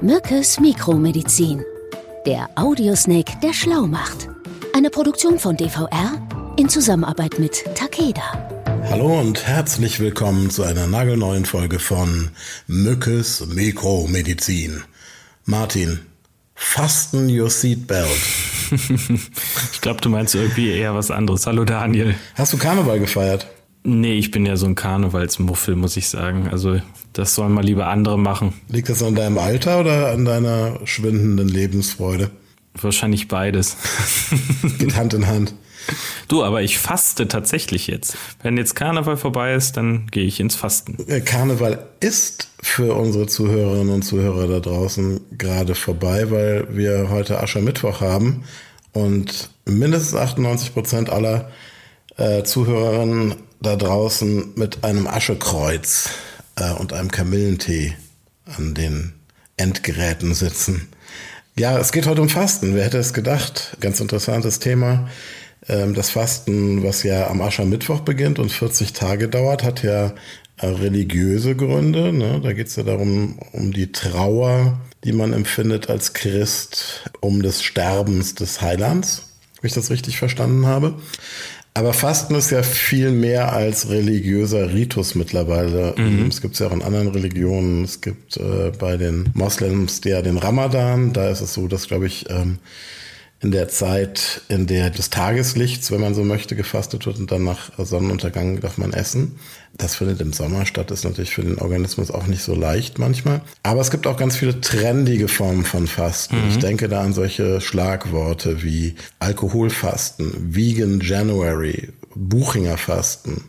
Mückes 0.00 0.60
Mikromedizin. 0.60 1.64
Der 2.24 2.48
Audiosnake, 2.54 3.32
der 3.42 3.52
schlau 3.52 3.88
macht. 3.88 4.28
Eine 4.72 4.90
Produktion 4.90 5.40
von 5.40 5.56
DVR 5.56 6.12
in 6.56 6.68
Zusammenarbeit 6.68 7.40
mit 7.40 7.64
Takeda. 7.74 8.22
Hallo 8.90 9.18
und 9.18 9.44
herzlich 9.44 9.98
willkommen 9.98 10.50
zu 10.50 10.62
einer 10.62 10.86
nagelneuen 10.86 11.44
Folge 11.44 11.80
von 11.80 12.30
Mückes 12.68 13.44
Mikromedizin. 13.48 14.84
Martin, 15.44 15.98
fasten 16.54 17.28
your 17.28 17.50
seatbelt. 17.50 18.08
ich 19.72 19.80
glaube, 19.80 20.00
du 20.00 20.10
meinst 20.10 20.36
irgendwie 20.36 20.70
eher 20.70 20.94
was 20.94 21.10
anderes. 21.10 21.44
Hallo 21.44 21.64
Daniel. 21.64 22.14
Hast 22.36 22.52
du 22.52 22.56
Karneval 22.56 23.00
gefeiert? 23.00 23.48
Nee, 23.82 24.16
ich 24.18 24.30
bin 24.30 24.46
ja 24.46 24.56
so 24.56 24.66
ein 24.66 24.76
Karnevalsmuffel, 24.76 25.74
muss 25.74 25.96
ich 25.96 26.08
sagen. 26.08 26.48
Also 26.52 26.80
das 27.12 27.34
sollen 27.34 27.52
mal 27.52 27.64
lieber 27.64 27.88
andere 27.88 28.18
machen. 28.18 28.54
Liegt 28.68 28.88
das 28.88 29.02
an 29.02 29.14
deinem 29.14 29.38
Alter 29.38 29.80
oder 29.80 30.10
an 30.12 30.24
deiner 30.24 30.80
schwindenden 30.84 31.48
Lebensfreude? 31.48 32.30
Wahrscheinlich 32.80 33.28
beides. 33.28 33.76
Geht 34.78 34.96
Hand 34.96 35.14
in 35.14 35.26
Hand. 35.26 35.54
Du, 36.28 36.44
aber 36.44 36.62
ich 36.62 36.78
faste 36.78 37.28
tatsächlich 37.28 37.86
jetzt. 37.86 38.16
Wenn 38.42 38.58
jetzt 38.58 38.74
Karneval 38.74 39.16
vorbei 39.16 39.54
ist, 39.54 39.76
dann 39.76 40.06
gehe 40.08 40.26
ich 40.26 40.38
ins 40.40 40.54
Fasten. 40.54 40.98
Karneval 41.24 41.86
ist 42.00 42.48
für 42.60 42.94
unsere 42.94 43.26
Zuhörerinnen 43.26 43.94
und 43.94 44.02
Zuhörer 44.02 44.46
da 44.46 44.60
draußen 44.60 45.20
gerade 45.36 45.74
vorbei, 45.74 46.30
weil 46.30 46.68
wir 46.76 47.08
heute 47.08 47.40
Aschermittwoch 47.40 48.00
haben 48.00 48.44
und 48.92 49.50
mindestens 49.64 50.14
98 50.14 50.74
Prozent 50.74 51.10
aller 51.10 51.50
äh, 52.16 52.42
Zuhörerinnen 52.42 53.36
da 53.60 53.76
draußen 53.76 54.52
mit 54.56 54.84
einem 54.84 55.06
Aschekreuz 55.06 56.10
äh, 56.58 56.72
und 56.72 56.92
einem 56.92 57.10
Kamillentee 57.10 57.94
an 58.56 58.74
den 58.74 59.12
Endgeräten 59.56 60.34
sitzen. 60.34 60.88
Ja, 61.56 61.78
es 61.78 61.90
geht 61.92 62.06
heute 62.06 62.22
um 62.22 62.28
Fasten. 62.28 62.74
Wer 62.74 62.84
hätte 62.84 62.98
es 62.98 63.12
gedacht? 63.12 63.76
Ganz 63.80 64.00
interessantes 64.00 64.60
Thema. 64.60 65.08
Ähm, 65.68 65.94
das 65.94 66.10
Fasten, 66.10 66.84
was 66.84 67.02
ja 67.02 67.28
am 67.28 67.40
Aschermittwoch 67.40 68.00
beginnt 68.00 68.38
und 68.38 68.52
40 68.52 68.92
Tage 68.92 69.28
dauert, 69.28 69.64
hat 69.64 69.82
ja 69.82 70.14
äh, 70.58 70.66
religiöse 70.66 71.56
Gründe. 71.56 72.12
Ne? 72.12 72.40
Da 72.42 72.52
geht 72.52 72.68
es 72.68 72.76
ja 72.76 72.84
darum, 72.84 73.38
um 73.52 73.72
die 73.72 73.90
Trauer, 73.92 74.78
die 75.04 75.12
man 75.12 75.32
empfindet 75.32 75.90
als 75.90 76.12
Christ, 76.12 77.10
um 77.20 77.42
des 77.42 77.62
Sterbens 77.62 78.34
des 78.34 78.60
Heilands, 78.60 79.24
wenn 79.60 79.68
ich 79.68 79.74
das 79.74 79.90
richtig 79.90 80.18
verstanden 80.18 80.66
habe. 80.66 80.94
Aber 81.78 81.92
Fasten 81.92 82.34
ist 82.34 82.50
ja 82.50 82.64
viel 82.64 83.12
mehr 83.12 83.52
als 83.52 83.88
religiöser 83.88 84.74
Ritus 84.74 85.14
mittlerweile. 85.14 85.94
Mhm. 85.96 86.26
Es 86.26 86.40
gibt 86.40 86.54
es 86.54 86.58
ja 86.58 86.66
auch 86.66 86.72
in 86.72 86.82
anderen 86.82 87.06
Religionen. 87.06 87.84
Es 87.84 88.00
gibt 88.00 88.36
äh, 88.36 88.72
bei 88.76 88.96
den 88.96 89.30
Moslems 89.34 90.00
ja 90.02 90.20
den 90.20 90.38
Ramadan. 90.38 91.12
Da 91.12 91.30
ist 91.30 91.40
es 91.40 91.54
so, 91.54 91.68
dass, 91.68 91.86
glaube 91.86 92.08
ich, 92.08 92.28
ähm, 92.30 92.58
in 93.40 93.52
der 93.52 93.68
Zeit, 93.68 94.42
in 94.48 94.66
der 94.66 94.90
des 94.90 95.10
Tageslichts, 95.10 95.92
wenn 95.92 96.00
man 96.00 96.14
so 96.14 96.24
möchte, 96.24 96.56
gefastet 96.56 97.06
wird 97.06 97.18
und 97.18 97.30
dann 97.30 97.44
nach 97.44 97.70
Sonnenuntergang 97.78 98.60
darf 98.60 98.78
man 98.78 98.92
essen. 98.92 99.38
Das 99.76 99.94
findet 99.94 100.20
im 100.20 100.32
Sommer 100.32 100.66
statt, 100.66 100.90
ist 100.90 101.04
natürlich 101.04 101.34
für 101.34 101.42
den 101.42 101.58
Organismus 101.58 102.10
auch 102.10 102.26
nicht 102.26 102.42
so 102.42 102.54
leicht 102.54 102.98
manchmal. 102.98 103.42
Aber 103.62 103.80
es 103.80 103.92
gibt 103.92 104.08
auch 104.08 104.16
ganz 104.16 104.36
viele 104.36 104.60
trendige 104.60 105.28
Formen 105.28 105.64
von 105.64 105.86
Fasten. 105.86 106.42
Mhm. 106.42 106.48
Ich 106.48 106.58
denke 106.58 106.88
da 106.88 107.02
an 107.02 107.12
solche 107.12 107.60
Schlagworte 107.60 108.64
wie 108.64 108.96
Alkoholfasten, 109.20 110.54
Vegan 110.54 111.00
January, 111.00 111.90
Buchinger 112.16 112.76
Fasten. 112.76 113.44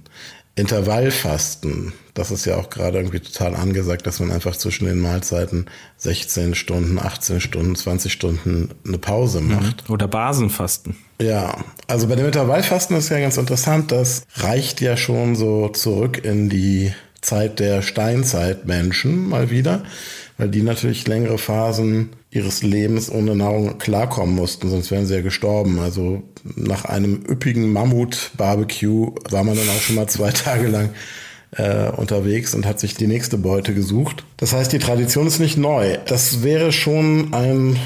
Intervallfasten, 0.59 1.93
das 2.13 2.31
ist 2.31 2.45
ja 2.45 2.57
auch 2.57 2.69
gerade 2.69 2.97
irgendwie 2.97 3.19
total 3.19 3.55
angesagt, 3.55 4.05
dass 4.05 4.19
man 4.19 4.31
einfach 4.31 4.55
zwischen 4.55 4.85
den 4.85 4.99
Mahlzeiten 4.99 5.67
16 5.97 6.53
Stunden, 6.55 6.99
18 6.99 7.39
Stunden, 7.39 7.75
20 7.75 8.11
Stunden 8.11 8.69
eine 8.85 8.97
Pause 8.97 9.41
mhm. 9.41 9.55
macht. 9.55 9.89
Oder 9.89 10.07
Basenfasten. 10.07 10.97
Ja, 11.21 11.57
also 11.87 12.07
bei 12.07 12.15
dem 12.15 12.25
Intervallfasten 12.25 12.97
ist 12.97 13.09
ja 13.09 13.19
ganz 13.19 13.37
interessant, 13.37 13.91
das 13.91 14.23
reicht 14.35 14.81
ja 14.81 14.97
schon 14.97 15.35
so 15.35 15.69
zurück 15.69 16.23
in 16.23 16.49
die 16.49 16.93
Zeit 17.21 17.59
der 17.59 17.81
Steinzeitmenschen 17.81 19.27
mal 19.27 19.49
wieder, 19.49 19.83
weil 20.37 20.49
die 20.49 20.61
natürlich 20.61 21.07
längere 21.07 21.37
Phasen 21.37 22.09
ihres 22.31 22.63
Lebens 22.63 23.11
ohne 23.11 23.35
Nahrung 23.35 23.77
klarkommen 23.77 24.35
mussten, 24.35 24.69
sonst 24.69 24.91
wären 24.91 25.05
sie 25.05 25.15
ja 25.15 25.21
gestorben. 25.21 25.79
Also 25.79 26.23
nach 26.55 26.85
einem 26.85 27.23
üppigen 27.27 27.71
Mammut-Barbecue 27.73 29.15
war 29.29 29.43
man 29.43 29.57
dann 29.57 29.69
auch 29.69 29.81
schon 29.81 29.95
mal 29.95 30.07
zwei 30.07 30.31
Tage 30.31 30.67
lang 30.67 30.91
äh, 31.51 31.89
unterwegs 31.89 32.53
und 32.53 32.65
hat 32.65 32.79
sich 32.79 32.93
die 32.93 33.07
nächste 33.07 33.37
Beute 33.37 33.73
gesucht. 33.73 34.23
Das 34.37 34.53
heißt, 34.53 34.71
die 34.71 34.79
Tradition 34.79 35.27
ist 35.27 35.39
nicht 35.39 35.57
neu. 35.57 35.97
Das 36.05 36.43
wäre 36.43 36.71
schon 36.71 37.33
ein 37.33 37.77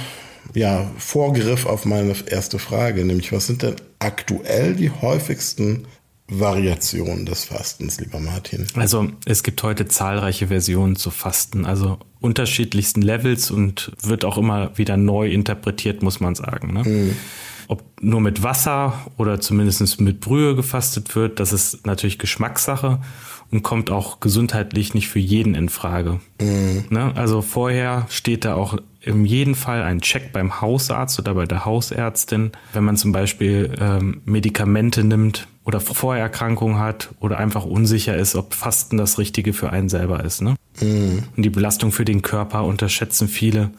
ja, 0.54 0.92
Vorgriff 0.98 1.66
auf 1.66 1.86
meine 1.86 2.14
erste 2.30 2.60
Frage, 2.60 3.06
nämlich 3.06 3.32
was 3.32 3.48
sind 3.48 3.64
denn 3.64 3.76
aktuell 4.00 4.76
die 4.76 4.92
häufigsten 4.92 5.88
Variationen 6.28 7.26
des 7.26 7.46
Fastens, 7.46 8.00
lieber 8.00 8.20
Martin? 8.20 8.66
Also 8.76 9.10
es 9.26 9.44
gibt 9.44 9.62
heute 9.62 9.88
zahlreiche 9.88 10.48
Versionen 10.48 10.96
zu 10.96 11.12
Fasten, 11.12 11.66
also 11.66 12.00
unterschiedlichsten 12.22 13.02
Levels 13.02 13.52
und 13.52 13.92
wird 14.02 14.24
auch 14.24 14.38
immer 14.38 14.78
wieder 14.78 14.96
neu 14.96 15.30
interpretiert, 15.30 16.02
muss 16.02 16.20
man 16.22 16.36
sagen. 16.36 16.74
Ne? 16.74 16.84
Mhm. 16.84 17.16
Ob 17.68 17.84
nur 18.02 18.22
mit 18.22 18.44
Wasser 18.44 19.06
oder 19.18 19.40
zumindest 19.40 20.00
mit 20.00 20.22
Brühe 20.22 20.56
gefastet 20.56 21.16
wird, 21.16 21.40
das 21.40 21.52
ist 21.52 21.86
natürlich 21.86 22.20
Geschmackssache 22.20 23.00
und 23.52 23.64
kommt 23.64 23.92
auch 23.92 24.20
gesundheitlich 24.20 24.94
nicht 24.94 25.10
für 25.10 25.20
jeden 25.20 25.56
in 25.56 25.70
Frage. 25.70 26.20
Mhm. 26.42 26.86
Ne? 26.90 27.12
Also 27.16 27.42
vorher 27.42 28.08
steht 28.10 28.46
da 28.46 28.56
auch 28.56 28.78
in 29.02 29.26
jedem 29.26 29.56
Fall 29.56 29.84
ein 29.84 30.00
Check 30.00 30.32
beim 30.32 30.62
Hausarzt 30.62 31.20
oder 31.20 31.34
bei 31.34 31.46
der 31.46 31.66
Hausärztin, 31.66 32.52
wenn 32.72 32.86
man 32.86 32.96
zum 32.96 33.12
Beispiel 33.12 33.76
ähm, 33.80 34.22
Medikamente 34.24 35.04
nimmt 35.04 35.48
oder 35.66 35.80
Vorerkrankungen 35.80 36.80
hat 36.80 37.10
oder 37.20 37.38
einfach 37.38 37.66
unsicher 37.66 38.16
ist, 38.16 38.36
ob 38.36 38.54
Fasten 38.54 38.98
das 38.98 39.18
Richtige 39.18 39.54
für 39.54 39.70
einen 39.70 39.90
selber 39.90 40.24
ist. 40.24 40.42
Ne? 40.42 40.56
Mhm. 40.82 41.24
Und 41.36 41.44
die 41.44 41.50
Belastung 41.50 41.92
für 41.92 42.06
den 42.06 42.22
Körper 42.22 42.64
unterschätzen 42.66 43.28
viele, 43.28 43.72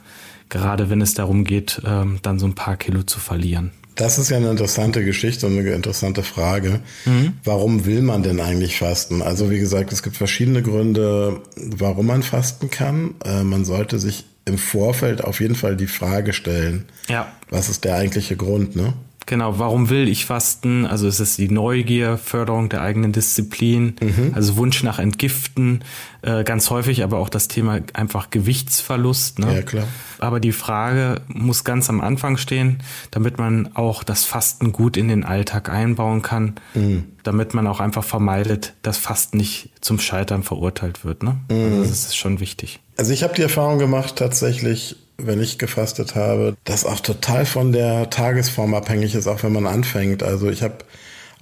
gerade 0.48 0.90
wenn 0.90 1.00
es 1.00 1.14
darum 1.14 1.44
geht, 1.44 1.82
ähm, 1.84 2.18
dann 2.22 2.38
so 2.38 2.46
ein 2.46 2.54
paar 2.54 2.76
Kilo 2.76 3.02
zu 3.02 3.20
verlieren. 3.20 3.72
Das 3.96 4.18
ist 4.18 4.30
ja 4.30 4.38
eine 4.38 4.50
interessante 4.50 5.04
Geschichte 5.04 5.46
und 5.46 5.56
eine 5.56 5.70
interessante 5.70 6.24
Frage. 6.24 6.80
Mhm. 7.04 7.34
Warum 7.44 7.84
will 7.86 8.02
man 8.02 8.22
denn 8.22 8.40
eigentlich 8.40 8.78
fasten? 8.78 9.22
Also 9.22 9.50
wie 9.50 9.60
gesagt, 9.60 9.92
es 9.92 10.02
gibt 10.02 10.16
verschiedene 10.16 10.62
Gründe, 10.62 11.40
warum 11.56 12.06
man 12.06 12.22
fasten 12.22 12.70
kann. 12.70 13.14
Äh, 13.24 13.44
man 13.44 13.64
sollte 13.64 13.98
sich 13.98 14.24
im 14.46 14.58
Vorfeld 14.58 15.22
auf 15.22 15.40
jeden 15.40 15.54
Fall 15.54 15.76
die 15.76 15.86
Frage 15.86 16.32
stellen, 16.32 16.86
ja. 17.08 17.32
was 17.50 17.68
ist 17.68 17.84
der 17.84 17.94
eigentliche 17.94 18.36
Grund, 18.36 18.76
ne? 18.76 18.94
Genau, 19.26 19.58
warum 19.58 19.88
will 19.90 20.08
ich 20.08 20.26
fasten? 20.26 20.86
Also 20.86 21.08
es 21.08 21.20
ist 21.20 21.38
die 21.38 21.48
Neugier, 21.48 22.18
Förderung 22.18 22.68
der 22.68 22.82
eigenen 22.82 23.12
Disziplin, 23.12 23.96
mhm. 24.00 24.32
also 24.34 24.56
Wunsch 24.56 24.82
nach 24.82 24.98
Entgiften, 24.98 25.82
äh, 26.24 26.42
ganz 26.44 26.70
häufig 26.70 27.04
aber 27.04 27.18
auch 27.18 27.28
das 27.28 27.48
Thema 27.48 27.80
einfach 27.92 28.30
Gewichtsverlust. 28.30 29.38
Ne? 29.38 29.56
Ja, 29.56 29.62
klar. 29.62 29.86
Aber 30.18 30.40
die 30.40 30.52
Frage 30.52 31.20
muss 31.28 31.64
ganz 31.64 31.90
am 31.90 32.00
Anfang 32.00 32.38
stehen, 32.38 32.82
damit 33.10 33.38
man 33.38 33.74
auch 33.74 34.02
das 34.02 34.24
Fasten 34.24 34.72
gut 34.72 34.96
in 34.96 35.08
den 35.08 35.24
Alltag 35.24 35.68
einbauen 35.68 36.22
kann, 36.22 36.54
mhm. 36.74 37.04
damit 37.22 37.52
man 37.52 37.66
auch 37.66 37.80
einfach 37.80 38.04
vermeidet, 38.04 38.72
dass 38.82 38.96
Fasten 38.96 39.36
nicht 39.36 39.70
zum 39.80 39.98
Scheitern 39.98 40.42
verurteilt 40.42 41.04
wird. 41.04 41.22
Ne? 41.22 41.36
Mhm. 41.50 41.80
Also 41.80 41.90
das 41.90 42.06
ist 42.06 42.16
schon 42.16 42.40
wichtig. 42.40 42.80
Also 42.96 43.12
ich 43.12 43.22
habe 43.22 43.34
die 43.34 43.42
Erfahrung 43.42 43.78
gemacht, 43.78 44.16
tatsächlich 44.16 44.96
wenn 45.16 45.40
ich 45.40 45.58
gefastet 45.58 46.16
habe, 46.16 46.56
das 46.64 46.84
auch 46.84 46.98
total 46.98 47.46
von 47.46 47.70
der 47.70 48.10
Tagesform 48.10 48.74
abhängig 48.74 49.14
ist, 49.14 49.28
auch 49.28 49.42
wenn 49.44 49.52
man 49.52 49.66
anfängt. 49.66 50.22
Also 50.24 50.50
ich 50.50 50.62
habe 50.62 50.78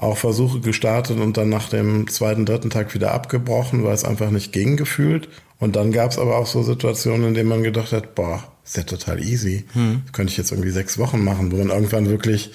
auch 0.03 0.19
Versuche 0.19 0.61
gestartet 0.61 1.19
und 1.21 1.37
dann 1.37 1.49
nach 1.49 1.69
dem 1.69 2.09
zweiten, 2.09 2.45
dritten 2.45 2.71
Tag 2.71 2.93
wieder 2.95 3.13
abgebrochen, 3.13 3.85
weil 3.85 3.95
es 3.95 4.05
einfach 4.05 4.31
nicht 4.31 4.53
ging 4.53 4.77
gefühlt. 4.77 5.29
Und 5.59 5.77
dann 5.77 5.93
gab 5.93 6.11
es 6.11 6.19
aber 6.19 6.37
auch 6.37 6.47
so 6.47 6.63
Situationen, 6.63 7.29
in 7.29 7.35
denen 7.35 7.49
man 7.49 7.63
gedacht 7.63 7.93
hat, 7.93 8.17
boah, 8.17 8.43
ist 8.65 8.77
ja 8.77 8.83
total 8.83 9.23
easy. 9.23 9.65
Hm. 9.75 10.03
Das 10.05 10.13
könnte 10.13 10.33
ich 10.33 10.37
jetzt 10.37 10.51
irgendwie 10.51 10.71
sechs 10.71 10.99
Wochen 10.99 11.23
machen, 11.23 11.53
wo 11.53 11.57
man 11.57 11.69
irgendwann 11.69 12.09
wirklich 12.09 12.51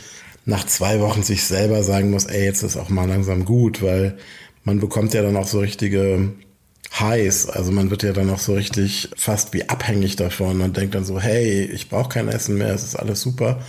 nach 0.45 0.65
zwei 0.65 0.99
Wochen 0.99 1.23
sich 1.23 1.45
selber 1.45 1.83
sagen 1.83 2.11
muss, 2.11 2.25
ey, 2.25 2.43
jetzt 2.43 2.63
ist 2.63 2.75
auch 2.75 2.89
mal 2.89 3.07
langsam 3.07 3.45
gut, 3.45 3.81
weil 3.81 4.17
man 4.65 4.79
bekommt 4.79 5.13
ja 5.13 5.21
dann 5.21 5.37
auch 5.37 5.47
so 5.47 5.59
richtige 5.59 6.33
heiß. 6.99 7.49
Also 7.49 7.71
man 7.71 7.89
wird 7.89 8.03
ja 8.03 8.11
dann 8.11 8.29
auch 8.29 8.39
so 8.39 8.53
richtig 8.53 9.09
fast 9.15 9.53
wie 9.53 9.69
abhängig 9.69 10.17
davon. 10.17 10.57
Man 10.57 10.73
denkt 10.73 10.95
dann 10.95 11.05
so, 11.05 11.19
hey, 11.19 11.63
ich 11.63 11.89
brauche 11.89 12.09
kein 12.09 12.27
Essen 12.27 12.57
mehr, 12.57 12.73
es 12.73 12.83
ist 12.83 12.95
alles 12.95 13.21
super. 13.21 13.59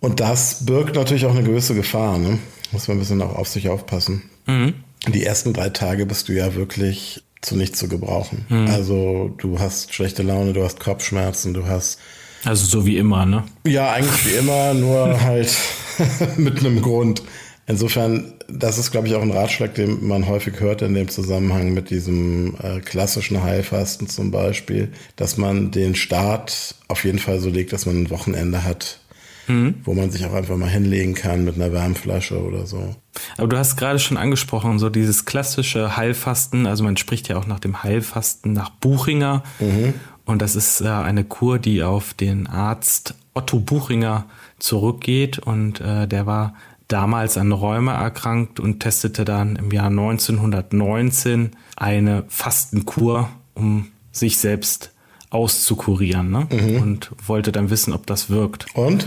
Und 0.00 0.20
das 0.20 0.66
birgt 0.66 0.94
natürlich 0.94 1.24
auch 1.24 1.34
eine 1.34 1.42
gewisse 1.42 1.74
Gefahr. 1.74 2.18
Ne? 2.18 2.38
Muss 2.72 2.88
man 2.88 2.96
ein 2.96 3.00
bisschen 3.00 3.22
auch 3.22 3.36
auf 3.36 3.48
sich 3.48 3.68
aufpassen. 3.68 4.22
Mhm. 4.46 4.74
Die 5.08 5.24
ersten 5.24 5.52
drei 5.52 5.70
Tage 5.70 6.06
bist 6.06 6.28
du 6.28 6.32
ja 6.32 6.54
wirklich 6.54 7.22
zu 7.42 7.56
nichts 7.56 7.78
zu 7.78 7.88
gebrauchen. 7.88 8.46
Mhm. 8.48 8.66
Also 8.68 9.34
du 9.38 9.58
hast 9.58 9.94
schlechte 9.94 10.22
Laune, 10.22 10.52
du 10.52 10.64
hast 10.64 10.80
Kopfschmerzen, 10.80 11.54
du 11.54 11.66
hast 11.66 11.98
also 12.44 12.64
so 12.66 12.86
wie 12.86 12.96
immer, 12.96 13.26
ne? 13.26 13.44
Ja, 13.66 13.92
eigentlich 13.92 14.26
wie 14.26 14.36
immer, 14.38 14.72
nur 14.74 15.20
halt 15.20 15.54
mit 16.36 16.60
einem 16.60 16.80
Grund. 16.80 17.22
Insofern, 17.68 18.34
das 18.48 18.78
ist, 18.78 18.92
glaube 18.92 19.08
ich, 19.08 19.16
auch 19.16 19.22
ein 19.22 19.32
Ratschlag, 19.32 19.74
den 19.74 20.06
man 20.06 20.28
häufig 20.28 20.60
hört 20.60 20.82
in 20.82 20.94
dem 20.94 21.08
Zusammenhang 21.08 21.74
mit 21.74 21.90
diesem 21.90 22.54
äh, 22.62 22.78
klassischen 22.78 23.42
Heilfasten 23.42 24.08
zum 24.08 24.30
Beispiel, 24.30 24.92
dass 25.16 25.36
man 25.36 25.72
den 25.72 25.96
Start 25.96 26.76
auf 26.86 27.04
jeden 27.04 27.18
Fall 27.18 27.40
so 27.40 27.50
legt, 27.50 27.72
dass 27.72 27.84
man 27.84 28.04
ein 28.04 28.10
Wochenende 28.10 28.62
hat, 28.62 29.00
mhm. 29.46 29.74
wo 29.84 29.94
man 29.94 30.10
sich 30.10 30.24
auch 30.26 30.34
einfach 30.34 30.56
mal 30.56 30.68
hinlegen 30.68 31.14
kann 31.14 31.44
mit 31.44 31.56
einer 31.56 31.72
Wärmflasche 31.72 32.42
oder 32.42 32.66
so. 32.66 32.94
Aber 33.36 33.48
du 33.48 33.58
hast 33.58 33.76
gerade 33.76 33.98
schon 33.98 34.16
angesprochen, 34.16 34.78
so 34.78 34.90
dieses 34.90 35.24
klassische 35.24 35.96
Heilfasten, 35.96 36.66
also 36.66 36.84
man 36.84 36.96
spricht 36.96 37.28
ja 37.28 37.36
auch 37.36 37.46
nach 37.46 37.60
dem 37.60 37.82
Heilfasten 37.82 38.52
nach 38.52 38.70
Buchinger. 38.70 39.42
Mhm. 39.60 39.94
Und 40.24 40.42
das 40.42 40.56
ist 40.56 40.80
äh, 40.80 40.88
eine 40.88 41.24
Kur, 41.24 41.58
die 41.58 41.82
auf 41.82 42.12
den 42.12 42.46
Arzt 42.46 43.14
Otto 43.32 43.60
Buchinger 43.60 44.26
zurückgeht. 44.58 45.38
Und 45.38 45.80
äh, 45.80 46.08
der 46.08 46.26
war 46.26 46.54
damals 46.88 47.38
an 47.38 47.52
Rheuma 47.52 47.94
erkrankt 47.94 48.60
und 48.60 48.80
testete 48.80 49.24
dann 49.24 49.56
im 49.56 49.70
Jahr 49.70 49.86
1919 49.86 51.52
eine 51.76 52.24
Fastenkur, 52.28 53.28
um 53.54 53.88
sich 54.12 54.38
selbst 54.38 54.92
auszukurieren. 55.30 56.30
Ne? 56.30 56.48
Mhm. 56.50 56.82
Und 56.82 57.10
wollte 57.24 57.52
dann 57.52 57.70
wissen, 57.70 57.92
ob 57.92 58.06
das 58.06 58.28
wirkt. 58.28 58.66
Und? 58.74 59.06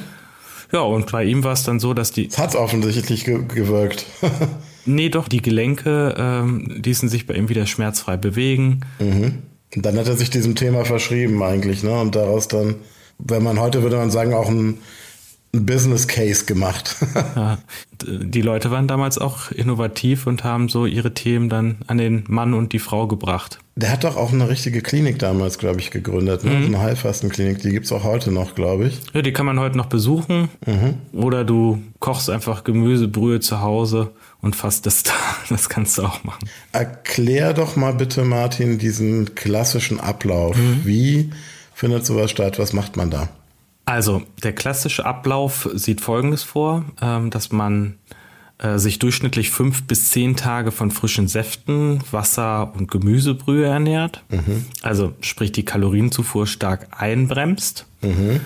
Ja, 0.71 0.81
und 0.81 1.11
bei 1.11 1.23
ihm 1.23 1.43
war 1.43 1.53
es 1.53 1.63
dann 1.63 1.79
so, 1.79 1.93
dass 1.93 2.11
die. 2.11 2.27
Es 2.27 2.37
hat 2.37 2.55
offensichtlich 2.55 3.25
ge 3.25 3.43
gewirkt. 3.47 4.05
nee, 4.85 5.09
doch, 5.09 5.27
die 5.27 5.41
Gelenke 5.41 6.15
ähm, 6.17 6.79
ließen 6.83 7.09
sich 7.09 7.25
bei 7.25 7.33
ihm 7.33 7.49
wieder 7.49 7.65
schmerzfrei 7.65 8.17
bewegen. 8.17 8.81
Mhm. 8.99 9.39
Und 9.75 9.85
dann 9.85 9.97
hat 9.97 10.07
er 10.07 10.15
sich 10.15 10.29
diesem 10.29 10.55
Thema 10.55 10.85
verschrieben 10.85 11.41
eigentlich, 11.43 11.83
ne? 11.83 11.99
Und 11.99 12.15
daraus 12.15 12.47
dann, 12.47 12.75
wenn 13.17 13.43
man 13.43 13.59
heute 13.59 13.83
würde 13.83 13.97
man 13.97 14.11
sagen, 14.11 14.33
auch 14.33 14.49
ein, 14.49 14.69
ein 14.69 14.77
Business 15.51 16.07
Case 16.07 16.45
gemacht. 16.45 16.95
ja, 17.35 17.57
die 18.03 18.41
Leute 18.41 18.69
waren 18.69 18.87
damals 18.87 19.17
auch 19.17 19.51
innovativ 19.51 20.27
und 20.27 20.43
haben 20.43 20.69
so 20.69 20.85
ihre 20.85 21.13
Themen 21.13 21.49
dann 21.49 21.77
an 21.87 21.97
den 21.97 22.23
Mann 22.27 22.53
und 22.53 22.71
die 22.71 22.79
Frau 22.79 23.07
gebracht. 23.07 23.59
Der 23.75 23.91
hat 23.91 24.03
doch 24.03 24.15
auch 24.17 24.31
eine 24.31 24.49
richtige 24.49 24.81
Klinik 24.81 25.19
damals, 25.19 25.57
glaube 25.57 25.79
ich, 25.79 25.89
gegründet. 25.89 26.43
Ne? 26.43 26.51
Mhm. 26.51 26.65
Eine 26.65 26.79
Heilfastenklinik, 26.79 27.61
die 27.61 27.71
gibt 27.71 27.85
es 27.85 27.91
auch 27.91 28.03
heute 28.03 28.31
noch, 28.31 28.53
glaube 28.53 28.87
ich. 28.87 28.99
Ja, 29.13 29.21
die 29.21 29.31
kann 29.31 29.45
man 29.45 29.59
heute 29.59 29.77
noch 29.77 29.87
besuchen. 29.87 30.49
Mhm. 30.67 30.95
Oder 31.17 31.45
du 31.45 31.81
kochst 31.99 32.29
einfach 32.29 32.63
Gemüsebrühe 32.63 33.39
zu 33.39 33.61
Hause 33.61 34.11
und 34.41 34.55
fastest 34.55 35.07
da. 35.07 35.13
Das 35.49 35.67
kannst 35.67 35.97
du 35.97 36.03
auch 36.03 36.23
machen. 36.23 36.47
Erklär 36.73 37.53
doch 37.53 37.75
mal 37.75 37.93
bitte, 37.93 38.23
Martin, 38.23 38.77
diesen 38.77 39.33
klassischen 39.33 39.99
Ablauf. 39.99 40.55
Mhm. 40.55 40.81
Wie 40.83 41.29
findet 41.73 42.05
sowas 42.05 42.29
statt? 42.29 42.59
Was 42.59 42.73
macht 42.73 42.97
man 42.97 43.09
da? 43.09 43.29
Also, 43.89 44.21
der 44.43 44.53
klassische 44.53 45.03
Ablauf 45.03 45.67
sieht 45.73 45.99
folgendes 45.99 46.43
vor, 46.43 46.85
ähm, 47.01 47.31
dass 47.31 47.51
man 47.51 47.95
äh, 48.59 48.77
sich 48.77 48.99
durchschnittlich 48.99 49.49
fünf 49.49 49.87
bis 49.87 50.11
zehn 50.11 50.35
Tage 50.35 50.71
von 50.71 50.91
frischen 50.91 51.27
Säften, 51.27 51.99
Wasser 52.11 52.71
und 52.77 52.91
Gemüsebrühe 52.91 53.65
ernährt. 53.65 54.23
Mhm. 54.29 54.65
Also 54.83 55.13
sprich 55.21 55.53
die 55.53 55.65
Kalorienzufuhr 55.65 56.45
stark 56.45 56.85
einbremst. 56.99 57.87
Mhm. 58.03 58.41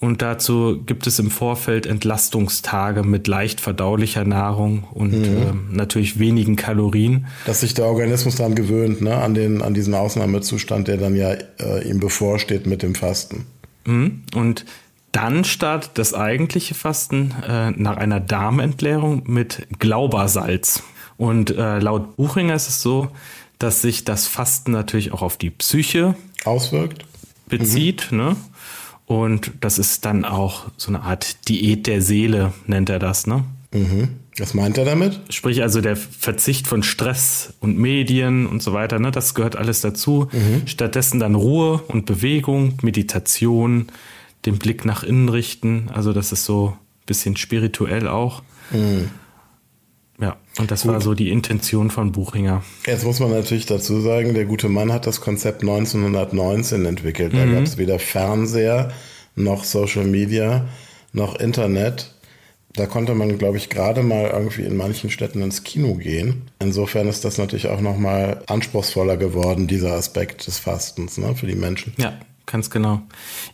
Und 0.00 0.22
dazu 0.22 0.82
gibt 0.84 1.06
es 1.06 1.20
im 1.20 1.30
Vorfeld 1.30 1.86
Entlastungstage 1.86 3.04
mit 3.04 3.28
leicht 3.28 3.60
verdaulicher 3.60 4.24
Nahrung 4.24 4.88
und 4.90 5.12
mhm. 5.12 5.36
äh, 5.36 5.52
natürlich 5.70 6.18
wenigen 6.18 6.56
Kalorien. 6.56 7.28
Dass 7.46 7.60
sich 7.60 7.74
der 7.74 7.84
Organismus 7.84 8.34
daran 8.34 8.56
gewöhnt, 8.56 9.02
ne? 9.02 9.18
an, 9.18 9.34
den, 9.34 9.62
an 9.62 9.72
diesen 9.72 9.94
Ausnahmezustand, 9.94 10.88
der 10.88 10.96
dann 10.96 11.14
ja 11.14 11.34
äh, 11.60 11.88
ihm 11.88 12.00
bevorsteht 12.00 12.66
mit 12.66 12.82
dem 12.82 12.96
Fasten. 12.96 13.46
Mhm. 13.88 14.22
Und 14.34 14.64
dann 15.12 15.44
startet 15.44 15.92
das 15.94 16.14
eigentliche 16.14 16.74
Fasten 16.74 17.34
äh, 17.46 17.70
nach 17.70 17.96
einer 17.96 18.20
Darmentleerung 18.20 19.22
mit 19.26 19.66
Glaubersalz. 19.78 20.82
Und 21.16 21.50
äh, 21.50 21.78
laut 21.78 22.16
Buchinger 22.16 22.54
ist 22.54 22.68
es 22.68 22.82
so, 22.82 23.08
dass 23.58 23.82
sich 23.82 24.04
das 24.04 24.26
Fasten 24.26 24.70
natürlich 24.70 25.12
auch 25.12 25.22
auf 25.22 25.36
die 25.36 25.50
Psyche 25.50 26.14
auswirkt, 26.44 27.04
bezieht. 27.48 28.12
Mhm. 28.12 28.18
Ne? 28.18 28.36
Und 29.06 29.52
das 29.60 29.78
ist 29.78 30.04
dann 30.04 30.24
auch 30.24 30.66
so 30.76 30.90
eine 30.90 31.02
Art 31.02 31.48
Diät 31.48 31.86
der 31.86 32.02
Seele, 32.02 32.52
nennt 32.66 32.90
er 32.90 32.98
das. 32.98 33.26
Ne? 33.26 33.44
Mhm. 33.72 34.08
Was 34.38 34.54
meint 34.54 34.78
er 34.78 34.84
damit? 34.84 35.20
Sprich 35.30 35.62
also 35.62 35.80
der 35.80 35.96
Verzicht 35.96 36.66
von 36.66 36.82
Stress 36.82 37.54
und 37.60 37.76
Medien 37.76 38.46
und 38.46 38.62
so 38.62 38.72
weiter, 38.72 38.98
ne? 38.98 39.10
das 39.10 39.34
gehört 39.34 39.56
alles 39.56 39.80
dazu. 39.80 40.28
Mhm. 40.32 40.66
Stattdessen 40.66 41.20
dann 41.20 41.34
Ruhe 41.34 41.82
und 41.88 42.06
Bewegung, 42.06 42.74
Meditation, 42.82 43.88
den 44.46 44.58
Blick 44.58 44.84
nach 44.84 45.02
innen 45.02 45.28
richten. 45.28 45.90
Also 45.92 46.12
das 46.12 46.32
ist 46.32 46.44
so 46.44 46.68
ein 46.68 47.06
bisschen 47.06 47.36
spirituell 47.36 48.06
auch. 48.06 48.42
Mhm. 48.70 49.10
Ja, 50.20 50.36
und 50.58 50.70
das 50.70 50.82
Gut. 50.82 50.92
war 50.92 51.00
so 51.00 51.14
die 51.14 51.30
Intention 51.30 51.90
von 51.90 52.10
Buchinger. 52.10 52.64
Jetzt 52.86 53.04
muss 53.04 53.20
man 53.20 53.30
natürlich 53.30 53.66
dazu 53.66 54.00
sagen, 54.00 54.34
der 54.34 54.46
gute 54.46 54.68
Mann 54.68 54.92
hat 54.92 55.06
das 55.06 55.20
Konzept 55.20 55.62
1919 55.62 56.84
entwickelt. 56.86 57.34
Da 57.34 57.46
mhm. 57.46 57.54
gab 57.54 57.62
es 57.64 57.78
weder 57.78 57.98
Fernseher 58.00 58.92
noch 59.36 59.62
Social 59.64 60.04
Media 60.04 60.66
noch 61.12 61.38
Internet. 61.38 62.14
Da 62.78 62.86
konnte 62.86 63.14
man, 63.14 63.38
glaube 63.38 63.56
ich, 63.56 63.70
gerade 63.70 64.02
mal 64.02 64.30
irgendwie 64.32 64.62
in 64.62 64.76
manchen 64.76 65.10
Städten 65.10 65.42
ins 65.42 65.64
Kino 65.64 65.94
gehen. 65.94 66.42
Insofern 66.60 67.08
ist 67.08 67.24
das 67.24 67.38
natürlich 67.38 67.68
auch 67.68 67.80
nochmal 67.80 68.42
anspruchsvoller 68.46 69.16
geworden, 69.16 69.66
dieser 69.66 69.92
Aspekt 69.92 70.46
des 70.46 70.58
Fastens 70.58 71.18
ne, 71.18 71.34
für 71.34 71.46
die 71.46 71.56
Menschen. 71.56 71.92
Ja, 71.96 72.14
Ganz 72.50 72.70
genau. 72.70 73.02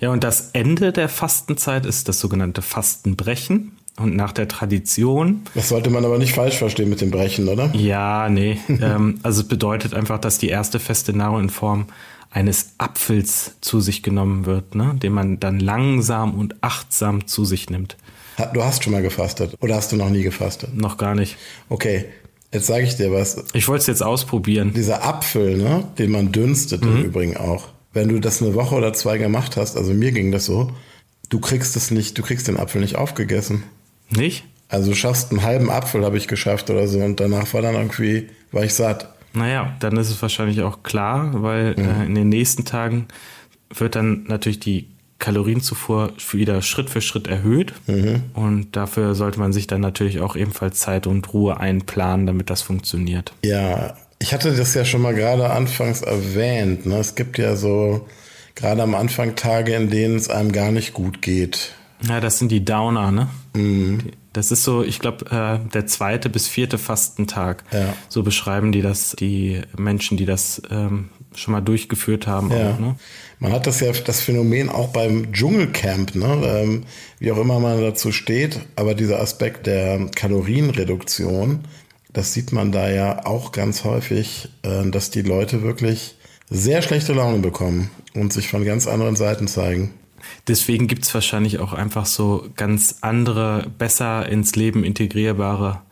Ja, 0.00 0.11
und 0.11 0.23
das 0.23 0.50
Ende 0.53 0.93
der 0.93 1.09
Fastenzeit 1.09 1.85
ist 1.85 2.09
das 2.09 2.21
sogenannte 2.21 2.62
Fastenbrechen. 2.62 3.73
Und 3.97 4.17
nach 4.17 4.32
der 4.32 4.49
Tradition. 4.49 5.43
Das 5.55 5.69
sollte 5.69 5.88
man 5.88 6.05
aber 6.05 6.19
nicht 6.19 6.32
falsch 6.32 6.59
verstehen 6.59 6.91
mit 6.91 7.00
dem 7.00 7.12
Brechen, 7.12 7.49
oder? 7.49 7.73
Ja, 7.75 8.29
nee. 8.29 8.59
ähm, 8.69 9.21
also 9.23 9.43
es 9.43 9.49
bedeutet 9.49 9.94
einfach, 9.94 10.19
dass 10.19 10.38
die 10.38 10.49
erste 10.49 10.81
feste 10.81 11.17
Nahrung 11.17 11.43
in 11.43 11.50
Form 11.50 11.87
eines 12.29 12.75
Apfels 12.79 13.55
zu 13.61 13.81
sich 13.81 14.03
genommen 14.03 14.47
wird, 14.47 14.75
ne? 14.75 14.97
den 15.00 15.12
man 15.12 15.38
dann 15.38 15.61
langsam 15.61 16.35
und 16.35 16.56
achtsam 16.61 17.29
zu 17.29 17.44
sich 17.44 17.71
nimmt. 17.71 17.97
Du 18.52 18.64
hast 18.64 18.82
schon 18.82 18.92
mal 18.92 19.02
gefastet 19.02 19.56
oder 19.60 19.76
hast 19.76 19.92
du 19.92 19.96
noch 19.96 20.10
nie 20.10 20.22
gefastet? 20.22 20.75
Noch 20.75 20.96
gar 20.96 21.14
nicht. 21.14 21.36
Okay, 21.69 22.06
jetzt 22.52 22.66
sage 22.66 22.84
ich 22.84 22.96
dir 22.96 23.12
was. 23.12 23.44
Ich 23.52 23.69
wollte 23.69 23.82
es 23.82 23.86
jetzt 23.86 24.02
ausprobieren. 24.02 24.72
Dieser 24.75 25.04
Apfel, 25.04 25.56
ne, 25.56 25.84
den 25.98 26.10
man 26.10 26.32
dünstet 26.32 26.84
mhm. 26.84 26.96
im 26.96 27.04
Übrigen 27.04 27.36
auch 27.36 27.69
wenn 27.94 28.08
du 28.08 28.20
das 28.20 28.42
eine 28.42 28.54
Woche 28.54 28.75
oder 28.75 28.92
zwei 28.92 29.16
gemacht 29.16 29.56
hast, 29.56 29.76
also 29.76 29.94
mir 29.94 30.12
ging 30.12 30.32
das 30.32 30.44
so, 30.44 30.72
du 31.31 31.40
kriegst 31.40 31.76
es 31.76 31.90
nicht, 31.90 32.19
du 32.19 32.22
kriegst 32.22 32.48
den 32.48 32.58
Apfel 32.58 32.81
nicht 32.81 32.96
aufgegessen. 32.96 33.62
Nicht? 34.10 34.44
Also 34.69 34.90
du 34.90 34.96
schaffst 34.96 35.30
einen 35.30 35.42
halben 35.42 35.70
Apfel, 35.70 36.04
habe 36.04 36.19
ich 36.19 36.28
geschafft 36.28 36.69
oder 36.69 36.87
so, 36.88 36.98
und 36.98 37.20
danach 37.20 37.54
war 37.54 37.62
dann 37.62 37.75
irgendwie, 37.75 38.28
war 38.50 38.64
ich 38.64 38.75
satt. 38.75 39.14
Naja, 39.32 39.76
dann 39.80 39.96
ist 39.96 40.10
es 40.10 40.20
wahrscheinlich 40.20 40.62
auch 40.62 40.82
klar, 40.82 41.30
weil 41.42 41.75
mhm. 41.76 41.88
äh, 41.88 42.04
in 42.06 42.14
den 42.14 42.28
nächsten 42.28 42.64
Tagen 42.64 43.06
wird 43.72 43.94
dann 43.94 44.25
natürlich 44.25 44.60
die 44.60 44.88
Kalorienzufuhr 45.25 46.12
wieder 46.33 46.61
Schritt 46.61 46.90
für 46.90 47.00
Schritt 47.00 47.28
erhöht. 47.28 47.73
Mhm. 47.87 48.25
Und 48.35 48.76
dafür 48.76 49.14
sollte 49.14 49.38
man 49.38 49.54
sich 49.54 49.66
dann 49.66 49.81
natürlich 49.81 50.21
auch 50.21 50.37
ebenfalls 50.37 50.81
Zeit 50.81 51.07
und 51.07 51.33
Ruhe 51.33 51.59
einplanen, 51.59 52.26
damit 52.26 52.50
das 52.50 52.61
funktioniert. 52.61 53.33
Ja, 53.43 53.97
ich 54.19 54.35
hatte 54.35 54.54
das 54.54 54.75
ja 54.75 54.85
schon 54.85 55.00
mal 55.00 55.14
gerade 55.14 55.49
anfangs 55.49 56.02
erwähnt. 56.02 56.85
Ne? 56.85 56.99
Es 56.99 57.14
gibt 57.14 57.38
ja 57.38 57.57
so 57.57 58.07
gerade 58.54 58.83
am 58.83 58.95
Anfang 58.95 59.35
Tage, 59.35 59.75
in 59.75 59.88
denen 59.88 60.16
es 60.16 60.28
einem 60.28 60.52
gar 60.52 60.73
nicht 60.73 60.93
gut 60.93 61.23
geht. 61.23 61.73
Ja, 62.07 62.21
das 62.21 62.38
sind 62.38 62.50
die 62.50 62.62
Downer, 62.62 63.11
ne? 63.11 63.28
Mhm. 63.54 64.00
Das 64.35 64.50
ist 64.50 64.64
so, 64.64 64.83
ich 64.83 64.99
glaube, 64.99 65.25
äh, 65.31 65.71
der 65.71 65.87
zweite 65.87 66.28
bis 66.28 66.49
vierte 66.49 66.76
Fastentag. 66.76 67.64
Ja. 67.73 67.95
So 68.11 68.23
beschreiben 68.23 68.73
die 68.73 68.83
das, 68.83 69.16
die 69.19 69.62
Menschen, 69.78 70.19
die 70.19 70.26
das 70.26 70.61
ähm, 70.71 71.09
schon 71.38 71.53
mal 71.53 71.61
durchgeführt 71.61 72.26
haben. 72.26 72.50
Ja. 72.50 72.73
Auch, 72.73 72.79
ne? 72.79 72.97
Man 73.38 73.53
hat 73.53 73.67
das 73.67 73.81
ja, 73.81 73.93
das 73.93 74.21
Phänomen 74.21 74.69
auch 74.69 74.88
beim 74.88 75.33
Dschungelcamp, 75.33 76.14
ne? 76.14 76.43
Ähm, 76.45 76.85
wie 77.19 77.33
auch 77.33 77.38
immer 77.38 77.61
man 77.61 77.81
dazu 77.81 78.12
steht, 78.12 78.61
aber 78.76 78.95
dieser 78.95 79.21
Aspekt 79.21 79.67
der 79.67 80.07
Kalorienreduktion, 80.14 81.61
das 82.12 82.33
sieht 82.33 82.53
man 82.53 82.73
da 82.73 82.88
ja 82.88 83.26
auch 83.26 83.53
ganz 83.53 83.85
häufig, 83.85 84.49
äh, 84.62 84.88
dass 84.91 85.11
die 85.11 85.23
Leute 85.23 85.62
wirklich 85.62 86.17
sehr 86.49 86.83
schlechte 86.83 87.12
Laune 87.12 87.38
bekommen 87.38 87.91
und 88.14 88.33
sich 88.33 88.49
von 88.49 88.64
ganz 88.64 88.87
anderen 88.87 89.17
Seiten 89.17 89.49
zeigen. 89.49 89.93
Deswegen 90.49 90.87
gibt 90.87 91.05
es 91.05 91.12
wahrscheinlich 91.14 91.59
auch 91.59 91.73
einfach 91.73 92.07
so 92.07 92.49
ganz 92.57 92.97
andere, 93.00 93.71
besser 93.79 94.29
ins 94.29 94.57
Leben 94.57 94.85
integrierbare 94.85 95.83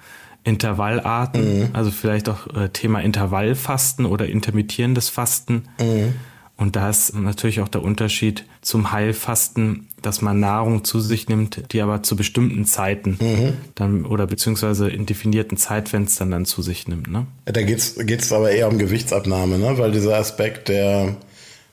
Intervallarten. 0.45 1.61
Mhm. 1.61 1.69
Also 1.73 1.91
vielleicht 1.91 2.29
auch 2.29 2.47
äh, 2.55 2.69
Thema 2.69 3.01
Intervallfasten 3.01 4.07
oder 4.07 4.27
intermittierendes 4.27 5.09
Fasten. 5.09 5.65
Mhm 5.81 6.15
und 6.63 6.77
da 6.77 6.89
ist 6.91 7.15
natürlich 7.15 7.61
auch 7.61 7.69
der 7.69 7.83
Unterschied 7.83 8.45
zum 8.61 8.93
Heilfasten, 8.93 9.89
dass 10.01 10.23
man 10.23 10.39
Nahrung 10.39 10.85
zu 10.85 11.01
sich 11.01 11.29
nimmt, 11.29 11.73
die 11.73 11.81
aber 11.81 12.05
zu 12.05 12.15
bestimmten 12.15 12.65
Zeiten 12.67 13.19
mhm. 13.21 13.53
dann 13.75 14.07
oder 14.07 14.29
beziehungsweise 14.29 14.89
in 14.89 15.05
definierten 15.05 15.57
Zeitfenstern 15.57 16.31
dann 16.31 16.45
zu 16.45 16.63
sich 16.63 16.87
nimmt. 16.87 17.11
Ne? 17.11 17.27
Da 17.47 17.63
geht 17.63 17.81
es 17.81 18.33
aber 18.33 18.53
eher 18.53 18.69
um 18.69 18.79
Gewichtsabnahme, 18.79 19.59
ne? 19.59 19.77
weil 19.79 19.91
dieser 19.91 20.17
Aspekt 20.17 20.69
der 20.69 21.17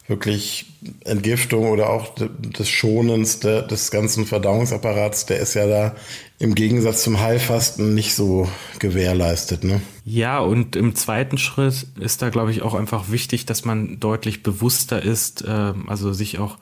wirklich 0.10 0.66
Entgiftung 1.06 1.70
oder 1.70 1.89
auch 1.89 2.16
des 2.16 2.68
Schonens 2.68 3.39
des 3.39 3.92
ganzen 3.92 4.25
Verdauungsapparats, 4.25 5.28
der 5.28 5.39
ist 5.39 5.54
ja 5.54 5.68
da 5.68 5.96
im 6.39 6.56
Gegensatz 6.56 7.04
zum 7.04 7.20
Heilfasten 7.20 7.94
nicht 7.94 8.16
so 8.16 8.50
gewährleistet. 8.80 9.63
Ne? 9.63 9.82
Ja, 10.06 10.39
und 10.39 10.75
im 10.75 10.96
zweiten 10.96 11.38
Schritt 11.38 11.86
ist 12.00 12.22
da, 12.22 12.30
glaube 12.30 12.51
ich, 12.51 12.63
auch 12.63 12.74
einfach 12.74 13.12
wichtig, 13.12 13.46
dass 13.46 13.66
man 13.66 14.00
deutlich 14.00 14.42
bewusster 14.42 15.04
ist, 15.04 15.44
äh, 15.44 15.74
also 15.88 16.12
sich 16.12 16.39
auch 16.39 16.58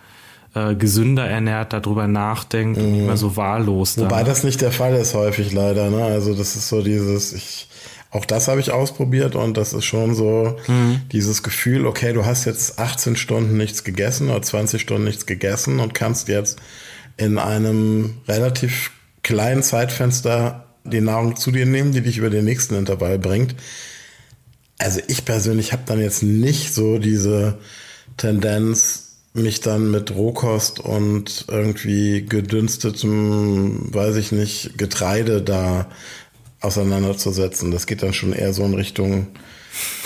äh, 0.54 0.76
gesünder 0.76 1.26
ernährt, 1.26 1.72
darüber 1.72 2.08
nachdenkt 2.08 2.80
mhm. 2.80 2.86
und 2.86 2.92
nicht 2.92 3.06
mehr 3.06 3.18
so 3.18 3.38
wahllos. 3.38 3.98
Wobei 3.98 4.24
da. 4.24 4.30
das 4.30 4.44
nicht 4.44 4.60
der 4.62 4.72
Fall 4.72 4.96
ist 4.96 5.14
häufig 5.14 5.54
leider. 5.54 5.90
Ne? 5.90 6.04
Also 6.04 6.34
das 6.34 6.56
ist 6.56 6.68
so 6.68 6.82
dieses, 6.82 7.32
ich, 7.34 7.70
auch 8.12 8.26
das 8.26 8.48
habe 8.48 8.60
ich 8.60 8.72
ausprobiert 8.72 9.36
und 9.36 9.58
das 9.58 9.74
ist 9.74 9.86
schon 9.86 10.16
so 10.16 10.58
mhm. 10.68 11.02
dieses 11.12 11.44
Gefühl, 11.44 11.86
okay, 11.86 12.14
du 12.14 12.26
hast 12.26 12.46
jetzt 12.46 12.80
18 12.80 13.16
Stunden 13.16 13.58
nichts 13.58 13.84
gegessen 13.84 14.30
oder 14.30 14.42
20 14.42 14.82
Stunden 14.82 15.04
nichts 15.04 15.26
gegessen 15.26 15.80
und 15.80 15.94
kannst 15.94 16.28
jetzt 16.30 16.60
in 17.18 17.38
einem 17.38 18.18
relativ 18.28 18.92
kleinen 19.24 19.64
Zeitfenster 19.64 20.68
die 20.86 21.02
Nahrung 21.02 21.36
zu 21.36 21.52
dir 21.52 21.66
nehmen, 21.66 21.92
die 21.92 22.02
dich 22.02 22.18
über 22.18 22.30
den 22.30 22.46
nächsten 22.46 22.76
Intervall 22.76 23.20
bringt. 23.20 23.56
Also 24.78 25.02
ich 25.08 25.26
persönlich 25.26 25.74
habe 25.74 25.84
dann 25.86 26.00
jetzt 26.00 26.24
nicht 26.24 26.74
so 26.74 27.00
diese 27.00 27.58
Tendenz, 28.16 29.04
mich 29.34 29.62
dann 29.62 29.92
mit 29.92 30.16
Rohkost 30.16 30.80
und 30.80 31.46
irgendwie 31.48 32.26
gedünstetem, 32.26 33.94
weiß 33.94 34.16
ich 34.16 34.32
nicht, 34.32 34.78
Getreide 34.78 35.42
da 35.42 35.88
auseinanderzusetzen. 36.62 37.72
Das 37.72 37.86
geht 37.86 38.04
dann 38.04 38.14
schon 38.14 38.34
eher 38.34 38.54
so 38.54 38.64
in 38.64 38.74
Richtung 38.74 39.28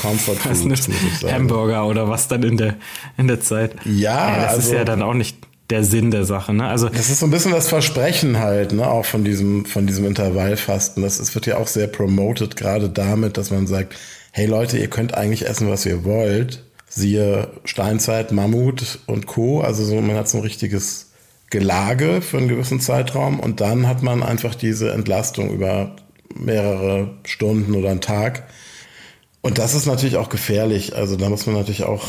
Comfort 0.01 0.35
Food, 0.35 0.65
muss 0.65 0.87
ich 0.87 1.19
sagen. 1.19 1.33
Hamburger 1.33 1.85
oder 1.85 2.09
was 2.09 2.27
dann 2.27 2.43
in 2.43 2.57
der, 2.57 2.75
in 3.17 3.27
der 3.27 3.39
Zeit. 3.39 3.75
Ja, 3.85 4.29
ja 4.29 4.35
das 4.43 4.55
also, 4.55 4.67
ist 4.67 4.73
ja 4.73 4.83
dann 4.83 5.01
auch 5.01 5.13
nicht 5.13 5.37
der 5.69 5.83
Sinn 5.83 6.11
der 6.11 6.25
Sache. 6.25 6.53
Ne? 6.53 6.67
Also 6.67 6.89
das 6.89 7.09
ist 7.09 7.19
so 7.19 7.25
ein 7.25 7.31
bisschen 7.31 7.53
das 7.53 7.69
Versprechen 7.69 8.39
halt, 8.39 8.73
ne, 8.73 8.87
auch 8.87 9.05
von 9.05 9.23
diesem 9.23 9.65
von 9.65 9.87
diesem 9.87 10.05
Intervallfasten. 10.05 11.01
Das 11.01 11.19
es 11.19 11.33
wird 11.33 11.45
ja 11.45 11.57
auch 11.57 11.67
sehr 11.67 11.87
promoted, 11.87 12.57
gerade 12.57 12.89
damit, 12.89 13.37
dass 13.37 13.51
man 13.51 13.67
sagt, 13.67 13.95
hey 14.31 14.45
Leute, 14.45 14.77
ihr 14.77 14.89
könnt 14.89 15.13
eigentlich 15.13 15.47
essen, 15.47 15.69
was 15.69 15.85
ihr 15.85 16.03
wollt. 16.03 16.65
Siehe 16.89 17.47
Steinzeit, 17.63 18.33
Mammut 18.33 18.99
und 19.05 19.27
Co. 19.27 19.61
Also 19.61 19.85
so, 19.85 20.01
man 20.01 20.17
hat 20.17 20.27
so 20.27 20.39
ein 20.39 20.43
richtiges 20.43 21.11
Gelage 21.49 22.21
für 22.21 22.37
einen 22.37 22.49
gewissen 22.49 22.81
Zeitraum 22.81 23.39
und 23.39 23.61
dann 23.61 23.87
hat 23.87 24.03
man 24.03 24.23
einfach 24.23 24.55
diese 24.55 24.91
Entlastung 24.91 25.51
über 25.51 25.95
mehrere 26.35 27.15
Stunden 27.25 27.75
oder 27.75 27.89
einen 27.89 28.01
Tag. 28.01 28.47
Und 29.41 29.57
das 29.57 29.73
ist 29.73 29.85
natürlich 29.85 30.17
auch 30.17 30.29
gefährlich. 30.29 30.95
Also 30.95 31.15
da 31.15 31.29
muss 31.29 31.45
man 31.45 31.55
natürlich 31.55 31.83
auch 31.83 32.05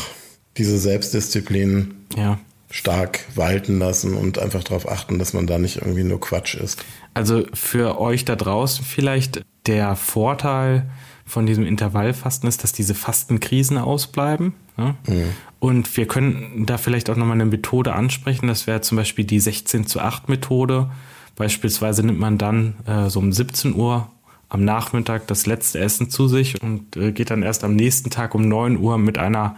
diese 0.57 0.77
Selbstdisziplin 0.77 1.95
ja. 2.15 2.39
stark 2.69 3.21
walten 3.35 3.79
lassen 3.79 4.13
und 4.13 4.37
einfach 4.37 4.63
darauf 4.63 4.87
achten, 4.87 5.17
dass 5.17 5.33
man 5.33 5.47
da 5.47 5.57
nicht 5.57 5.77
irgendwie 5.77 6.03
nur 6.03 6.19
Quatsch 6.19 6.55
ist. 6.55 6.83
Also 7.13 7.43
für 7.53 7.99
euch 7.99 8.25
da 8.25 8.35
draußen 8.35 8.85
vielleicht 8.85 9.43
der 9.65 9.95
Vorteil 9.95 10.89
von 11.25 11.45
diesem 11.45 11.65
Intervallfasten 11.65 12.47
ist, 12.49 12.63
dass 12.63 12.73
diese 12.73 12.95
Fastenkrisen 12.95 13.77
ausbleiben. 13.77 14.53
Ja? 14.77 14.95
Mhm. 15.07 15.29
Und 15.59 15.95
wir 15.95 16.07
können 16.07 16.65
da 16.65 16.77
vielleicht 16.77 17.09
auch 17.09 17.15
nochmal 17.15 17.35
eine 17.35 17.45
Methode 17.45 17.93
ansprechen. 17.93 18.47
Das 18.47 18.67
wäre 18.67 18.81
zum 18.81 18.97
Beispiel 18.97 19.25
die 19.25 19.39
16 19.39 19.87
zu 19.87 20.01
8 20.01 20.27
Methode. 20.29 20.91
Beispielsweise 21.35 22.05
nimmt 22.05 22.19
man 22.19 22.37
dann 22.37 22.75
äh, 22.85 23.09
so 23.09 23.19
um 23.19 23.31
17 23.31 23.73
Uhr 23.73 24.09
am 24.53 24.63
Nachmittag 24.63 25.25
das 25.27 25.47
letzte 25.47 25.79
Essen 25.79 26.11
zu 26.11 26.27
sich 26.27 26.61
und 26.61 26.95
äh, 26.95 27.11
geht 27.11 27.31
dann 27.31 27.41
erst 27.41 27.63
am 27.63 27.75
nächsten 27.75 28.11
Tag 28.11 28.35
um 28.35 28.47
9 28.47 28.77
Uhr 28.77 28.99
mit 28.99 29.17
einer 29.17 29.55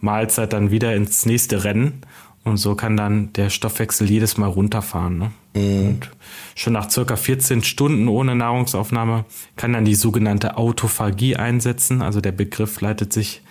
Mahlzeit 0.00 0.54
dann 0.54 0.70
wieder 0.70 0.94
ins 0.94 1.26
nächste 1.26 1.64
Rennen. 1.64 2.00
Und 2.44 2.56
so 2.56 2.74
kann 2.74 2.96
dann 2.96 3.30
der 3.34 3.50
Stoffwechsel 3.50 4.08
jedes 4.08 4.38
Mal 4.38 4.46
runterfahren. 4.46 5.18
Ne? 5.18 5.30
Mhm. 5.54 5.86
Und 5.86 6.10
schon 6.54 6.72
nach 6.72 6.90
circa 6.90 7.16
14 7.16 7.62
Stunden 7.62 8.08
ohne 8.08 8.34
Nahrungsaufnahme 8.34 9.26
kann 9.56 9.74
dann 9.74 9.84
die 9.84 9.94
sogenannte 9.94 10.56
Autophagie 10.56 11.36
einsetzen. 11.36 12.00
Also 12.00 12.22
der 12.22 12.32
Begriff 12.32 12.80
leitet 12.80 13.12
sich 13.12 13.42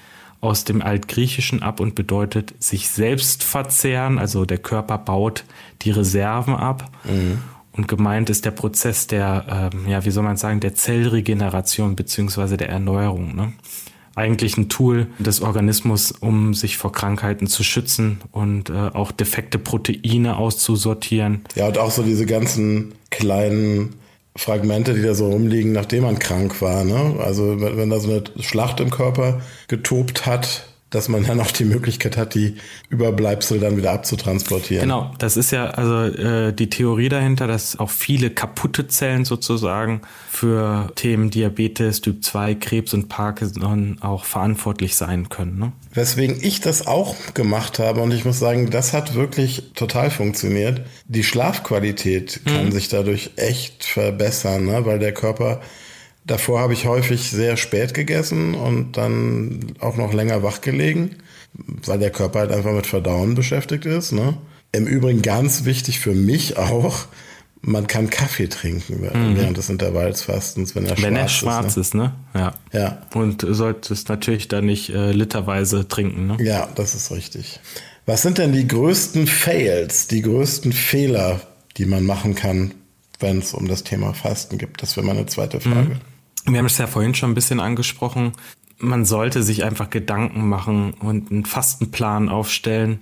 aus 0.41 0.63
dem 0.63 0.81
Altgriechischen 0.81 1.61
ab 1.61 1.79
und 1.79 1.93
bedeutet 1.93 2.55
sich 2.57 2.89
selbst 2.89 3.43
verzehren. 3.43 4.17
Also 4.17 4.45
der 4.45 4.57
Körper 4.57 4.97
baut 4.97 5.43
die 5.83 5.91
Reserven 5.91 6.55
ab. 6.55 6.89
Mhm. 7.03 7.43
Und 7.77 7.87
gemeint 7.87 8.29
ist 8.29 8.43
der 8.43 8.51
Prozess 8.51 9.07
der, 9.07 9.71
ähm, 9.73 9.87
ja, 9.87 10.03
wie 10.03 10.11
soll 10.11 10.23
man 10.23 10.37
sagen, 10.37 10.59
der 10.59 10.73
Zellregeneration 10.73 11.95
beziehungsweise 11.95 12.57
der 12.57 12.69
Erneuerung. 12.69 13.35
Ne? 13.35 13.53
Eigentlich 14.15 14.57
ein 14.57 14.67
Tool 14.67 15.07
des 15.19 15.41
Organismus, 15.41 16.11
um 16.11 16.55
sich 16.55 16.77
vor 16.77 16.91
Krankheiten 16.91 17.45
zu 17.45 17.63
schützen 17.63 18.19
und 18.31 18.71
äh, 18.71 18.73
auch 18.73 19.11
defekte 19.11 19.59
Proteine 19.59 20.37
auszusortieren. 20.37 21.45
Ja, 21.55 21.67
und 21.67 21.77
auch 21.77 21.91
so 21.91 22.01
diese 22.01 22.25
ganzen 22.25 22.93
kleinen 23.11 23.93
Fragmente, 24.35 24.93
die 24.93 25.03
da 25.03 25.13
so 25.13 25.29
rumliegen, 25.29 25.71
nachdem 25.71 26.03
man 26.03 26.17
krank 26.17 26.61
war. 26.61 26.83
Ne? 26.83 27.15
Also 27.23 27.61
wenn, 27.61 27.77
wenn 27.77 27.89
da 27.91 27.99
so 27.99 28.09
eine 28.09 28.23
Schlacht 28.39 28.79
im 28.79 28.89
Körper 28.89 29.41
getobt 29.67 30.25
hat, 30.25 30.66
dass 30.89 31.09
man 31.09 31.25
dann 31.25 31.41
auch 31.41 31.51
die 31.51 31.65
Möglichkeit 31.65 32.15
hat, 32.15 32.33
die 32.33 32.55
Überbleibsel 32.89 33.59
dann 33.59 33.75
wieder 33.75 33.91
abzutransportieren. 33.91 34.83
Genau, 34.83 35.11
das 35.17 35.35
ist 35.35 35.51
ja 35.51 35.65
also 35.65 36.03
äh, 36.03 36.53
die 36.53 36.69
Theorie 36.69 37.09
dahinter, 37.09 37.45
dass 37.45 37.77
auch 37.77 37.89
viele 37.89 38.29
kaputte 38.29 38.87
Zellen 38.87 39.25
sozusagen 39.25 40.01
für 40.29 40.91
Themen 40.95 41.29
Diabetes, 41.29 41.99
Typ 41.99 42.23
2, 42.23 42.55
Krebs 42.55 42.93
und 42.93 43.09
Parkinson 43.09 43.97
auch 44.01 44.23
verantwortlich 44.23 44.95
sein 44.95 45.27
können. 45.27 45.59
Ne? 45.59 45.71
Weswegen 45.93 46.37
ich 46.41 46.61
das 46.61 46.87
auch 46.87 47.15
gemacht 47.33 47.79
habe 47.79 48.01
und 48.01 48.11
ich 48.11 48.23
muss 48.23 48.39
sagen, 48.39 48.69
das 48.69 48.93
hat 48.93 49.13
wirklich 49.13 49.71
total 49.75 50.09
funktioniert. 50.09 50.81
Die 51.07 51.23
Schlafqualität 51.23 52.41
kann 52.45 52.67
mhm. 52.67 52.71
sich 52.71 52.87
dadurch 52.87 53.31
echt 53.35 53.83
verbessern, 53.83 54.65
ne? 54.65 54.85
weil 54.85 54.99
der 54.99 55.13
Körper 55.13 55.59
Davor 56.27 56.59
habe 56.59 56.73
ich 56.73 56.85
häufig 56.85 57.31
sehr 57.31 57.55
spät 57.57 57.93
gegessen 57.93 58.53
und 58.53 58.97
dann 58.97 59.73
auch 59.79 59.95
noch 59.95 60.13
länger 60.13 60.43
wach 60.43 60.61
gelegen, 60.61 61.15
weil 61.85 61.99
der 61.99 62.11
Körper 62.11 62.39
halt 62.39 62.51
einfach 62.51 62.73
mit 62.73 62.85
Verdauen 62.85 63.33
beschäftigt 63.33 63.85
ist. 63.85 64.11
Ne? 64.11 64.37
Im 64.73 64.85
Übrigen 64.85 65.21
ganz 65.21 65.63
wichtig 65.63 65.99
für 65.99 66.13
mich 66.13 66.57
auch, 66.57 67.07
man 67.61 67.87
kann 67.87 68.09
Kaffee 68.09 68.47
trinken 68.47 69.01
mhm. 69.01 69.37
während 69.37 69.57
des 69.57 69.69
Intervallsfastens, 69.69 70.75
wenn 70.75 70.85
er 70.85 70.97
wenn 71.01 71.15
schwarz, 71.15 71.17
er 71.17 71.29
schwarz 71.29 71.77
ist. 71.77 71.95
Ne? 71.95 72.13
ist 72.33 72.33
ne? 72.33 72.41
Ja. 72.41 72.53
ja. 72.73 73.01
Und 73.13 73.45
solltest 73.49 74.09
natürlich 74.09 74.47
dann 74.47 74.65
nicht 74.65 74.89
äh, 74.89 75.11
literweise 75.11 75.87
trinken. 75.87 76.27
Ne? 76.27 76.37
Ja, 76.41 76.67
das 76.75 76.93
ist 76.93 77.11
richtig. 77.11 77.59
Was 78.05 78.21
sind 78.21 78.37
denn 78.37 78.51
die 78.51 78.67
größten 78.67 79.27
Fails, 79.27 80.07
die 80.07 80.21
größten 80.21 80.71
Fehler, 80.71 81.41
die 81.77 81.85
man 81.85 82.05
machen 82.05 82.35
kann, 82.35 82.73
wenn 83.19 83.39
es 83.39 83.53
um 83.53 83.67
das 83.67 83.83
Thema 83.83 84.13
Fasten 84.13 84.57
geht? 84.57 84.81
Das 84.81 84.95
wäre 84.95 85.05
meine 85.05 85.25
zweite 85.25 85.59
Frage. 85.59 85.89
Mhm. 85.89 86.16
Wir 86.47 86.59
haben 86.59 86.65
es 86.65 86.77
ja 86.77 86.87
vorhin 86.87 87.13
schon 87.13 87.31
ein 87.31 87.35
bisschen 87.35 87.59
angesprochen. 87.59 88.31
Man 88.79 89.05
sollte 89.05 89.43
sich 89.43 89.63
einfach 89.63 89.89
Gedanken 89.89 90.47
machen 90.47 90.93
und 90.93 91.31
einen 91.31 91.45
Fastenplan 91.45 92.29
aufstellen. 92.29 92.99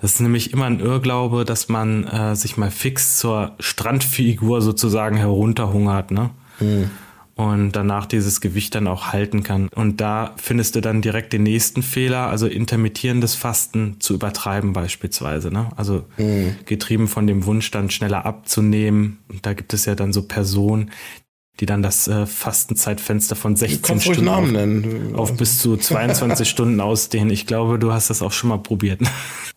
Das 0.00 0.14
ist 0.14 0.20
nämlich 0.20 0.52
immer 0.52 0.64
ein 0.64 0.80
Irrglaube, 0.80 1.44
dass 1.44 1.68
man 1.68 2.04
äh, 2.04 2.34
sich 2.34 2.56
mal 2.56 2.70
fix 2.70 3.18
zur 3.18 3.54
Strandfigur 3.60 4.62
sozusagen 4.62 5.16
herunterhungert, 5.16 6.10
ne? 6.10 6.30
Mhm. 6.58 6.90
Und 7.36 7.72
danach 7.72 8.04
dieses 8.04 8.42
Gewicht 8.42 8.74
dann 8.74 8.86
auch 8.86 9.12
halten 9.12 9.42
kann. 9.42 9.68
Und 9.74 10.02
da 10.02 10.34
findest 10.36 10.76
du 10.76 10.82
dann 10.82 11.00
direkt 11.00 11.32
den 11.32 11.42
nächsten 11.42 11.82
Fehler, 11.82 12.26
also 12.26 12.46
intermittierendes 12.46 13.34
Fasten 13.34 13.96
zu 13.98 14.12
übertreiben 14.12 14.74
beispielsweise. 14.74 15.50
Ne? 15.50 15.70
Also 15.74 16.04
mhm. 16.18 16.56
getrieben 16.66 17.08
von 17.08 17.26
dem 17.26 17.46
Wunsch, 17.46 17.70
dann 17.70 17.88
schneller 17.88 18.26
abzunehmen. 18.26 19.20
Und 19.28 19.46
da 19.46 19.54
gibt 19.54 19.72
es 19.72 19.86
ja 19.86 19.94
dann 19.94 20.12
so 20.12 20.24
Personen, 20.24 20.90
die 21.60 21.66
dann 21.66 21.82
das 21.82 22.08
äh, 22.08 22.26
Fastenzeitfenster 22.26 23.36
von 23.36 23.54
16 23.54 24.00
Stunden 24.00 25.14
auf, 25.14 25.30
auf, 25.30 25.36
bis 25.36 25.58
zu 25.58 25.76
22 25.76 26.48
Stunden 26.48 26.80
ausdehnen. 26.80 27.30
Ich 27.30 27.46
glaube, 27.46 27.78
du 27.78 27.92
hast 27.92 28.08
das 28.08 28.22
auch 28.22 28.32
schon 28.32 28.48
mal 28.48 28.58
probiert. 28.58 29.00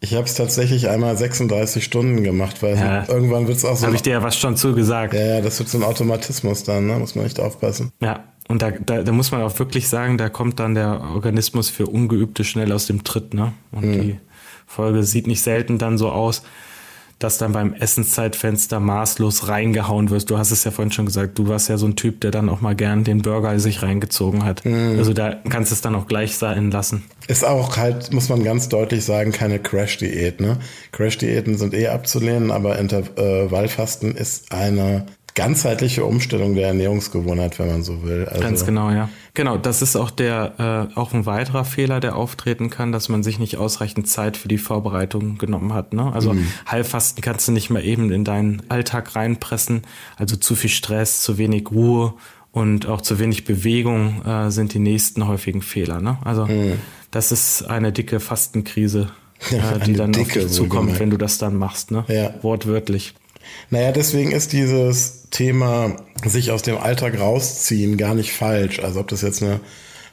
Ich 0.01 0.13
habe 0.15 0.25
es 0.25 0.35
tatsächlich 0.35 0.89
einmal 0.89 1.15
36 1.15 1.83
Stunden 1.83 2.23
gemacht, 2.23 2.61
weil 2.61 2.77
ja. 2.77 3.07
irgendwann 3.07 3.47
wird 3.47 3.57
es 3.57 3.65
auch 3.65 3.77
so. 3.77 3.85
Habe 3.85 3.95
ich 3.95 4.01
dir 4.01 4.11
ja 4.11 4.23
was 4.23 4.37
schon 4.37 4.57
zugesagt. 4.57 5.13
Ja, 5.13 5.35
ja, 5.35 5.41
das 5.41 5.59
wird 5.59 5.69
so 5.69 5.77
ein 5.77 5.83
Automatismus 5.83 6.63
dann, 6.63 6.87
ne? 6.87 6.99
muss 6.99 7.15
man 7.15 7.25
echt 7.25 7.39
aufpassen. 7.39 7.91
Ja, 8.01 8.25
und 8.49 8.61
da, 8.61 8.71
da, 8.71 9.03
da 9.03 9.11
muss 9.13 9.31
man 9.31 9.41
auch 9.41 9.57
wirklich 9.57 9.87
sagen, 9.87 10.17
da 10.17 10.27
kommt 10.27 10.59
dann 10.59 10.75
der 10.75 11.01
Organismus 11.13 11.69
für 11.69 11.87
Ungeübte 11.87 12.43
schnell 12.43 12.73
aus 12.73 12.85
dem 12.85 13.05
Tritt. 13.05 13.33
Ne? 13.33 13.53
Und 13.71 13.83
hm. 13.83 14.01
die 14.01 14.19
Folge 14.67 15.03
sieht 15.03 15.27
nicht 15.27 15.41
selten 15.41 15.77
dann 15.77 15.97
so 15.97 16.09
aus, 16.09 16.43
dass 17.23 17.37
dann 17.37 17.53
beim 17.53 17.73
Essenszeitfenster 17.73 18.79
maßlos 18.79 19.47
reingehauen 19.47 20.09
wirst. 20.09 20.29
Du 20.29 20.37
hast 20.37 20.51
es 20.51 20.63
ja 20.65 20.71
vorhin 20.71 20.91
schon 20.91 21.05
gesagt, 21.05 21.39
du 21.39 21.47
warst 21.47 21.69
ja 21.69 21.77
so 21.77 21.85
ein 21.85 21.95
Typ, 21.95 22.19
der 22.21 22.31
dann 22.31 22.49
auch 22.49 22.59
mal 22.59 22.75
gern 22.75 23.03
den 23.03 23.21
Burger 23.21 23.57
sich 23.59 23.81
reingezogen 23.81 24.43
hat. 24.43 24.65
Mm. 24.65 24.97
Also 24.97 25.13
da 25.13 25.35
kannst 25.49 25.71
du 25.71 25.75
es 25.75 25.81
dann 25.81 25.95
auch 25.95 26.07
gleich 26.07 26.37
sein 26.37 26.71
lassen. 26.71 27.03
Ist 27.27 27.45
auch 27.45 27.77
halt, 27.77 28.11
muss 28.11 28.27
man 28.27 28.43
ganz 28.43 28.67
deutlich 28.67 29.05
sagen, 29.05 29.31
keine 29.31 29.59
Crash-Diät. 29.59 30.41
Ne? 30.41 30.57
Crash-Diäten 30.91 31.57
sind 31.57 31.73
eh 31.73 31.87
abzulehnen, 31.87 32.51
aber 32.51 32.77
Intervallfasten 32.77 34.15
ist 34.15 34.51
eine 34.51 35.05
ganzheitliche 35.35 36.05
Umstellung 36.05 36.55
der 36.55 36.67
Ernährungsgewohnheit, 36.67 37.57
wenn 37.57 37.67
man 37.67 37.83
so 37.83 38.03
will. 38.03 38.25
Also 38.25 38.41
Ganz 38.41 38.65
genau, 38.65 38.91
ja. 38.91 39.09
Genau, 39.33 39.57
das 39.57 39.81
ist 39.81 39.95
auch 39.95 40.11
der 40.11 40.89
äh, 40.93 40.99
auch 40.99 41.13
ein 41.13 41.25
weiterer 41.25 41.65
Fehler, 41.65 41.99
der 41.99 42.15
auftreten 42.15 42.69
kann, 42.69 42.91
dass 42.91 43.09
man 43.09 43.23
sich 43.23 43.39
nicht 43.39 43.57
ausreichend 43.57 44.07
Zeit 44.07 44.37
für 44.37 44.47
die 44.47 44.59
Vorbereitung 44.59 45.39
genommen 45.39 45.73
hat. 45.73 45.93
Ne? 45.93 46.11
Also 46.13 46.33
mhm. 46.33 46.47
Heilfasten 46.69 47.21
kannst 47.23 47.47
du 47.47 47.51
nicht 47.51 47.71
mal 47.71 47.83
eben 47.83 48.11
in 48.11 48.23
deinen 48.23 48.61
Alltag 48.69 49.15
reinpressen. 49.15 49.81
Also 50.17 50.35
zu 50.35 50.55
viel 50.55 50.69
Stress, 50.69 51.21
zu 51.21 51.39
wenig 51.39 51.71
Ruhe 51.71 52.13
und 52.51 52.85
auch 52.85 53.01
zu 53.01 53.17
wenig 53.17 53.43
Bewegung 53.45 54.23
äh, 54.25 54.51
sind 54.51 54.73
die 54.75 54.79
nächsten 54.79 55.27
häufigen 55.27 55.63
Fehler. 55.63 55.99
Ne? 55.99 56.19
Also 56.23 56.45
mhm. 56.45 56.73
das 57.09 57.31
ist 57.31 57.63
eine 57.63 57.91
dicke 57.91 58.19
Fastenkrise, 58.19 59.09
äh, 59.49 59.83
die 59.83 59.93
dann 59.93 60.15
auf 60.15 60.27
dich 60.27 60.47
zukommt, 60.49 60.99
wenn 60.99 61.09
du 61.09 61.17
das 61.17 61.39
dann 61.39 61.55
machst. 61.55 61.89
Ne? 61.89 62.05
Ja. 62.07 62.35
Wortwörtlich. 62.43 63.15
Naja, 63.69 63.91
deswegen 63.91 64.31
ist 64.31 64.53
dieses 64.53 65.29
Thema 65.29 65.97
sich 66.25 66.51
aus 66.51 66.61
dem 66.61 66.77
Alltag 66.77 67.19
rausziehen 67.19 67.97
gar 67.97 68.13
nicht 68.15 68.33
falsch. 68.33 68.79
Also 68.79 68.99
ob 68.99 69.07
das 69.07 69.21
jetzt 69.21 69.41
eine 69.41 69.59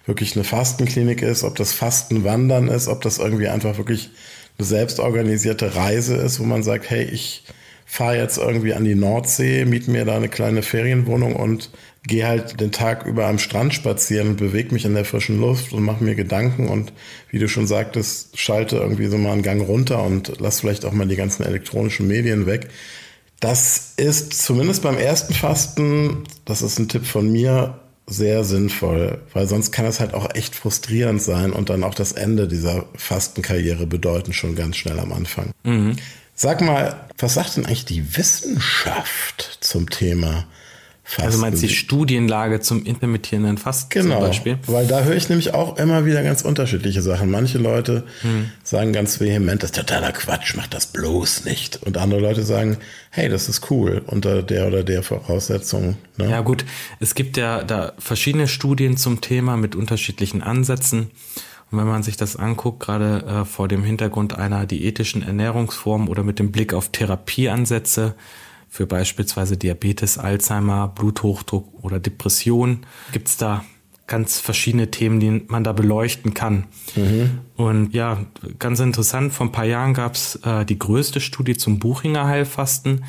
wirklich 0.07 0.35
eine 0.35 0.45
Fastenklinik 0.45 1.23
ist, 1.23 1.45
ob 1.45 1.57
das 1.57 1.73
Fastenwandern 1.73 2.69
ist, 2.69 2.89
ob 2.89 3.03
das 3.03 3.19
irgendwie 3.19 3.49
einfach 3.49 3.79
wirklich 3.79 4.11
eine 4.59 4.67
selbstorganisierte 4.67 5.77
Reise 5.77 6.17
ist, 6.17 6.41
wo 6.41 6.45
man 6.45 6.63
sagt, 6.63 6.91
hey, 6.91 7.05
ich 7.05 7.45
fahre 7.87 8.17
jetzt 8.17 8.39
irgendwie 8.39 8.75
an 8.75 8.85
die 8.85 8.95
Nordsee, 8.95 9.65
miete 9.65 9.91
mir 9.91 10.05
da 10.05 10.17
eine 10.17 10.29
kleine 10.29 10.63
Ferienwohnung 10.63 11.35
und 11.35 11.71
gehe 12.07 12.27
halt 12.27 12.61
den 12.61 12.73
Tag 12.73 13.05
über 13.05 13.27
am 13.27 13.39
Strand 13.39 13.75
spazieren 13.75 14.29
und 14.29 14.37
bewege 14.37 14.73
mich 14.73 14.85
in 14.85 14.95
der 14.95 15.05
frischen 15.05 15.41
Luft 15.41 15.73
und 15.73 15.83
mache 15.83 16.05
mir 16.05 16.15
Gedanken 16.15 16.69
und 16.69 16.93
wie 17.31 17.39
du 17.39 17.49
schon 17.49 17.67
sagtest, 17.67 18.39
schalte 18.39 18.77
irgendwie 18.77 19.07
so 19.07 19.19
mal 19.19 19.33
einen 19.33 19.43
Gang 19.43 19.67
runter 19.67 20.03
und 20.03 20.35
lass 20.39 20.61
vielleicht 20.61 20.85
auch 20.85 20.93
mal 20.93 21.09
die 21.09 21.17
ganzen 21.17 21.43
elektronischen 21.43 22.07
Medien 22.07 22.47
weg. 22.47 22.69
Das 23.41 23.95
ist 23.97 24.35
zumindest 24.35 24.83
beim 24.83 24.99
ersten 24.99 25.33
Fasten, 25.33 26.25
das 26.45 26.61
ist 26.61 26.79
ein 26.79 26.89
Tipp 26.89 27.07
von 27.07 27.31
mir, 27.33 27.81
sehr 28.07 28.45
sinnvoll, 28.45 29.23
weil 29.33 29.47
sonst 29.47 29.71
kann 29.73 29.87
es 29.87 30.01
halt 30.01 30.15
auch 30.15 30.35
echt 30.35 30.55
frustrierend 30.55 31.23
sein 31.23 31.53
und 31.53 31.71
dann 31.71 31.85
auch 31.85 31.95
das 31.95 32.13
Ende 32.13 32.49
dieser 32.49 32.87
Fastenkarriere 32.97 33.87
bedeuten, 33.87 34.33
schon 34.33 34.57
ganz 34.57 34.77
schnell 34.77 34.99
am 34.99 35.13
Anfang. 35.13 35.53
Mhm. 35.63 35.97
Sag 36.35 36.61
mal, 36.61 37.07
was 37.19 37.35
sagt 37.35 37.57
denn 37.57 37.67
eigentlich 37.67 37.85
die 37.85 38.17
Wissenschaft 38.17 39.59
zum 39.61 39.89
Thema 39.89 40.47
Fasten. 41.11 41.23
Also 41.25 41.39
meinst 41.39 41.61
du 41.61 41.67
die 41.67 41.75
Studienlage 41.75 42.61
zum 42.61 42.85
intermittierenden 42.85 43.59
Fasten 43.59 43.89
genau, 43.91 44.19
zum 44.19 44.29
Beispiel? 44.29 44.59
Weil 44.67 44.87
da 44.87 45.03
höre 45.03 45.17
ich 45.17 45.29
nämlich 45.29 45.55
auch 45.55 45.77
immer 45.77 46.07
wieder 46.07 46.23
ganz 46.23 46.43
unterschiedliche 46.43 47.03
Sachen. 47.03 47.33
Manche 47.33 47.59
Leute 47.59 48.05
hm. 48.21 48.53
sagen 48.63 48.93
ganz 48.93 49.19
vehement, 49.19 49.61
das 49.61 49.71
ist 49.71 49.77
totaler 49.77 50.13
Quatsch, 50.13 50.55
mach 50.55 50.69
das 50.69 50.87
bloß 50.87 51.47
nicht. 51.47 51.83
Und 51.85 51.99
andere 51.99 52.21
Leute 52.21 52.45
sagen, 52.45 52.77
hey, 53.11 53.29
das 53.29 53.49
ist 53.49 53.73
cool 53.73 54.03
unter 54.07 54.45
der 54.45 54.69
oder 54.69 54.85
der 54.85 55.03
Voraussetzung. 55.03 55.97
Ne? 56.17 56.31
Ja 56.31 56.43
gut, 56.43 56.65
es 57.01 57.17
gibt 57.17 57.37
ja 57.37 57.65
da 57.65 57.93
verschiedene 57.99 58.47
Studien 58.47 58.97
zum 58.97 59.21
Thema 59.21 59.57
mit 59.57 59.75
unterschiedlichen 59.75 60.43
Ansätzen. 60.43 61.11
Und 61.73 61.79
wenn 61.79 61.89
man 61.89 62.05
sich 62.05 62.17
das 62.17 62.37
anguckt, 62.37 62.79
gerade 62.79 63.25
äh, 63.27 63.45
vor 63.45 63.67
dem 63.67 63.83
Hintergrund 63.83 64.39
einer 64.39 64.65
diätischen 64.65 65.23
Ernährungsform 65.23 66.09
oder 66.09 66.23
mit 66.23 66.39
dem 66.39 66.53
Blick 66.53 66.73
auf 66.73 66.91
Therapieansätze, 66.91 68.15
für 68.71 68.87
beispielsweise 68.87 69.57
Diabetes, 69.57 70.17
Alzheimer, 70.17 70.89
Bluthochdruck 70.89 71.69
oder 71.83 71.99
Depression. 71.99 72.87
Gibt 73.13 73.29
es 73.29 73.37
da 73.37 73.65
ganz 74.07 74.41
verschiedene 74.41 74.91
Themen, 74.91 75.21
die 75.21 75.43
man 75.47 75.63
da 75.63 75.73
beleuchten 75.73 76.35
kann. 76.35 76.65
Mhm. 76.97 77.41
Und 77.57 77.95
ja, 77.95 78.19
ganz 78.59 78.81
interessant, 78.81 79.33
vor 79.33 79.47
ein 79.47 79.53
paar 79.53 79.67
Jahren 79.67 79.95
gab 79.95 80.15
es 80.15 80.37
äh, 80.45 80.65
die 80.65 80.79
größte 80.79 81.21
Studie 81.21 81.57
zum 81.57 81.79
Buchinger 81.79 82.27
Heilfasten. 82.27 83.05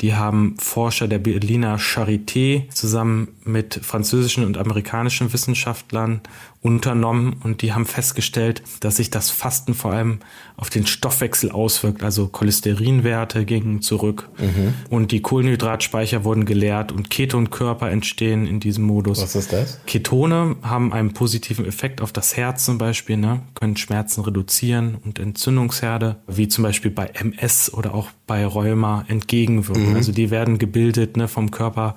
Die 0.00 0.14
haben 0.14 0.56
Forscher 0.58 1.08
der 1.08 1.18
Berliner 1.18 1.78
Charité 1.78 2.68
zusammen 2.70 3.28
mit 3.44 3.80
französischen 3.82 4.44
und 4.44 4.56
amerikanischen 4.58 5.32
Wissenschaftlern 5.32 6.20
unternommen 6.64 7.36
und 7.44 7.60
die 7.60 7.74
haben 7.74 7.84
festgestellt, 7.84 8.62
dass 8.80 8.96
sich 8.96 9.10
das 9.10 9.28
Fasten 9.28 9.74
vor 9.74 9.92
allem 9.92 10.20
auf 10.56 10.70
den 10.70 10.86
Stoffwechsel 10.86 11.50
auswirkt. 11.50 12.02
Also 12.02 12.26
Cholesterinwerte 12.28 13.44
gingen 13.44 13.82
zurück 13.82 14.30
mhm. 14.38 14.72
und 14.88 15.12
die 15.12 15.20
Kohlenhydratspeicher 15.20 16.24
wurden 16.24 16.46
geleert 16.46 16.90
und 16.90 17.10
Ketonkörper 17.10 17.90
entstehen 17.90 18.46
in 18.46 18.60
diesem 18.60 18.84
Modus. 18.84 19.20
Was 19.20 19.34
ist 19.34 19.52
das? 19.52 19.78
Ketone 19.86 20.56
haben 20.62 20.94
einen 20.94 21.12
positiven 21.12 21.66
Effekt 21.66 22.00
auf 22.00 22.12
das 22.12 22.34
Herz 22.34 22.64
zum 22.64 22.78
Beispiel, 22.78 23.18
ne? 23.18 23.42
können 23.54 23.76
Schmerzen 23.76 24.22
reduzieren 24.22 24.96
und 25.04 25.18
Entzündungsherde, 25.18 26.16
wie 26.26 26.48
zum 26.48 26.64
Beispiel 26.64 26.90
bei 26.90 27.08
MS 27.08 27.74
oder 27.74 27.94
auch 27.94 28.08
bei 28.26 28.46
Rheuma 28.46 29.04
entgegenwirken. 29.08 29.90
Mhm. 29.90 29.96
Also 29.96 30.12
die 30.12 30.30
werden 30.30 30.58
gebildet 30.58 31.18
ne, 31.18 31.28
vom 31.28 31.50
Körper 31.50 31.94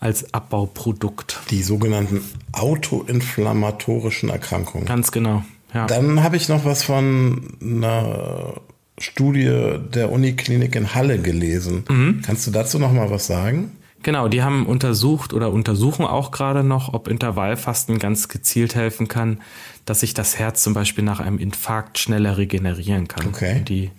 als 0.00 0.32
Abbauprodukt. 0.34 1.40
Die 1.50 1.62
sogenannten 1.62 2.22
autoinflammatorischen 2.52 4.30
Erkrankungen. 4.30 4.86
Ganz 4.86 5.12
genau. 5.12 5.44
Ja. 5.74 5.86
Dann 5.86 6.22
habe 6.22 6.36
ich 6.36 6.48
noch 6.48 6.64
was 6.64 6.82
von 6.82 7.52
einer 7.62 8.54
Studie 8.98 9.78
der 9.94 10.10
Uniklinik 10.10 10.74
in 10.74 10.94
Halle 10.94 11.18
gelesen. 11.18 11.84
Mhm. 11.88 12.22
Kannst 12.24 12.46
du 12.46 12.50
dazu 12.50 12.78
noch 12.78 12.92
mal 12.92 13.10
was 13.10 13.26
sagen? 13.26 13.72
Genau, 14.02 14.28
die 14.28 14.42
haben 14.42 14.66
untersucht 14.66 15.34
oder 15.34 15.52
untersuchen 15.52 16.06
auch 16.06 16.30
gerade 16.30 16.64
noch, 16.64 16.94
ob 16.94 17.06
Intervallfasten 17.08 17.98
ganz 17.98 18.28
gezielt 18.28 18.74
helfen 18.74 19.08
kann, 19.08 19.40
dass 19.84 20.00
sich 20.00 20.14
das 20.14 20.38
Herz 20.38 20.62
zum 20.62 20.72
Beispiel 20.72 21.04
nach 21.04 21.20
einem 21.20 21.38
Infarkt 21.38 21.98
schneller 21.98 22.38
regenerieren 22.38 23.08
kann. 23.08 23.26
Okay. 23.26 23.62
Die 23.66 23.90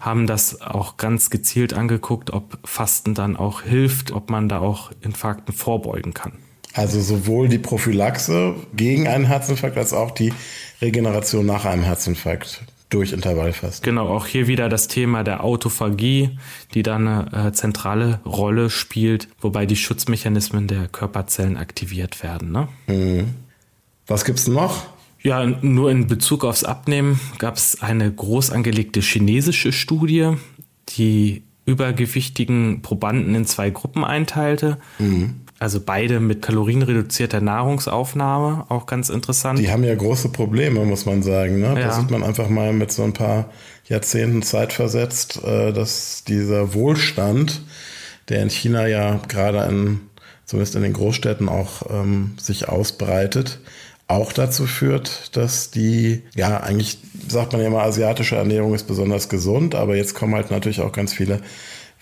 haben 0.00 0.26
das 0.26 0.62
auch 0.62 0.96
ganz 0.96 1.28
gezielt 1.28 1.74
angeguckt, 1.74 2.32
ob 2.32 2.58
Fasten 2.64 3.14
dann 3.14 3.36
auch 3.36 3.62
hilft, 3.62 4.10
ob 4.12 4.30
man 4.30 4.48
da 4.48 4.60
auch 4.60 4.90
Infarkten 5.02 5.54
vorbeugen 5.54 6.14
kann. 6.14 6.32
Also 6.74 7.00
sowohl 7.02 7.48
die 7.48 7.58
Prophylaxe 7.58 8.54
gegen 8.74 9.06
einen 9.06 9.26
Herzinfarkt 9.26 9.76
als 9.76 9.92
auch 9.92 10.12
die 10.12 10.32
Regeneration 10.80 11.44
nach 11.44 11.66
einem 11.66 11.82
Herzinfarkt 11.82 12.62
durch 12.92 13.12
Intervallfasten. 13.12 13.84
Genau, 13.84 14.08
auch 14.08 14.26
hier 14.26 14.46
wieder 14.46 14.68
das 14.68 14.88
Thema 14.88 15.24
der 15.24 15.44
Autophagie, 15.44 16.38
die 16.74 16.82
dann 16.82 17.08
eine 17.08 17.48
äh, 17.48 17.52
zentrale 17.52 18.20
Rolle 18.24 18.70
spielt, 18.70 19.28
wobei 19.40 19.66
die 19.66 19.76
Schutzmechanismen 19.76 20.66
der 20.66 20.88
Körperzellen 20.88 21.56
aktiviert 21.56 22.22
werden. 22.22 22.52
Ne? 22.52 22.68
Mhm. 22.86 23.34
Was 24.06 24.24
gibt's 24.24 24.46
noch? 24.46 24.86
Ja, 25.22 25.46
nur 25.46 25.90
in 25.90 26.08
Bezug 26.08 26.44
aufs 26.44 26.64
Abnehmen 26.64 27.20
gab 27.38 27.56
es 27.56 27.80
eine 27.80 28.10
groß 28.10 28.50
angelegte 28.50 29.00
chinesische 29.00 29.72
Studie, 29.72 30.32
die 30.90 31.44
übergewichtigen 31.64 32.82
Probanden 32.82 33.34
in 33.36 33.46
zwei 33.46 33.70
Gruppen 33.70 34.04
einteilte. 34.04 34.78
Mhm. 34.98 35.42
Also 35.62 35.80
beide 35.80 36.18
mit 36.18 36.42
kalorienreduzierter 36.42 37.40
Nahrungsaufnahme, 37.40 38.66
auch 38.68 38.84
ganz 38.86 39.10
interessant. 39.10 39.60
Die 39.60 39.70
haben 39.70 39.84
ja 39.84 39.94
große 39.94 40.30
Probleme, 40.30 40.84
muss 40.84 41.06
man 41.06 41.22
sagen. 41.22 41.60
Ne? 41.60 41.68
Ja. 41.68 41.74
Da 41.74 41.92
sieht 41.92 42.10
man 42.10 42.24
einfach 42.24 42.48
mal 42.48 42.72
mit 42.72 42.90
so 42.90 43.04
ein 43.04 43.12
paar 43.12 43.48
Jahrzehnten 43.86 44.42
Zeit 44.42 44.72
versetzt, 44.72 45.40
äh, 45.44 45.72
dass 45.72 46.24
dieser 46.24 46.74
Wohlstand, 46.74 47.62
der 48.28 48.42
in 48.42 48.50
China 48.50 48.88
ja 48.88 49.20
gerade 49.28 49.62
in, 49.68 50.00
zumindest 50.46 50.74
in 50.74 50.82
den 50.82 50.94
Großstädten 50.94 51.48
auch 51.48 51.82
ähm, 51.88 52.34
sich 52.40 52.68
ausbreitet, 52.68 53.60
auch 54.08 54.32
dazu 54.32 54.66
führt, 54.66 55.36
dass 55.36 55.70
die, 55.70 56.22
ja, 56.34 56.58
eigentlich 56.58 56.98
sagt 57.28 57.52
man 57.52 57.62
ja 57.62 57.68
immer, 57.68 57.82
asiatische 57.82 58.34
Ernährung 58.34 58.74
ist 58.74 58.88
besonders 58.88 59.28
gesund, 59.28 59.76
aber 59.76 59.94
jetzt 59.94 60.14
kommen 60.14 60.34
halt 60.34 60.50
natürlich 60.50 60.80
auch 60.80 60.90
ganz 60.90 61.12
viele 61.12 61.40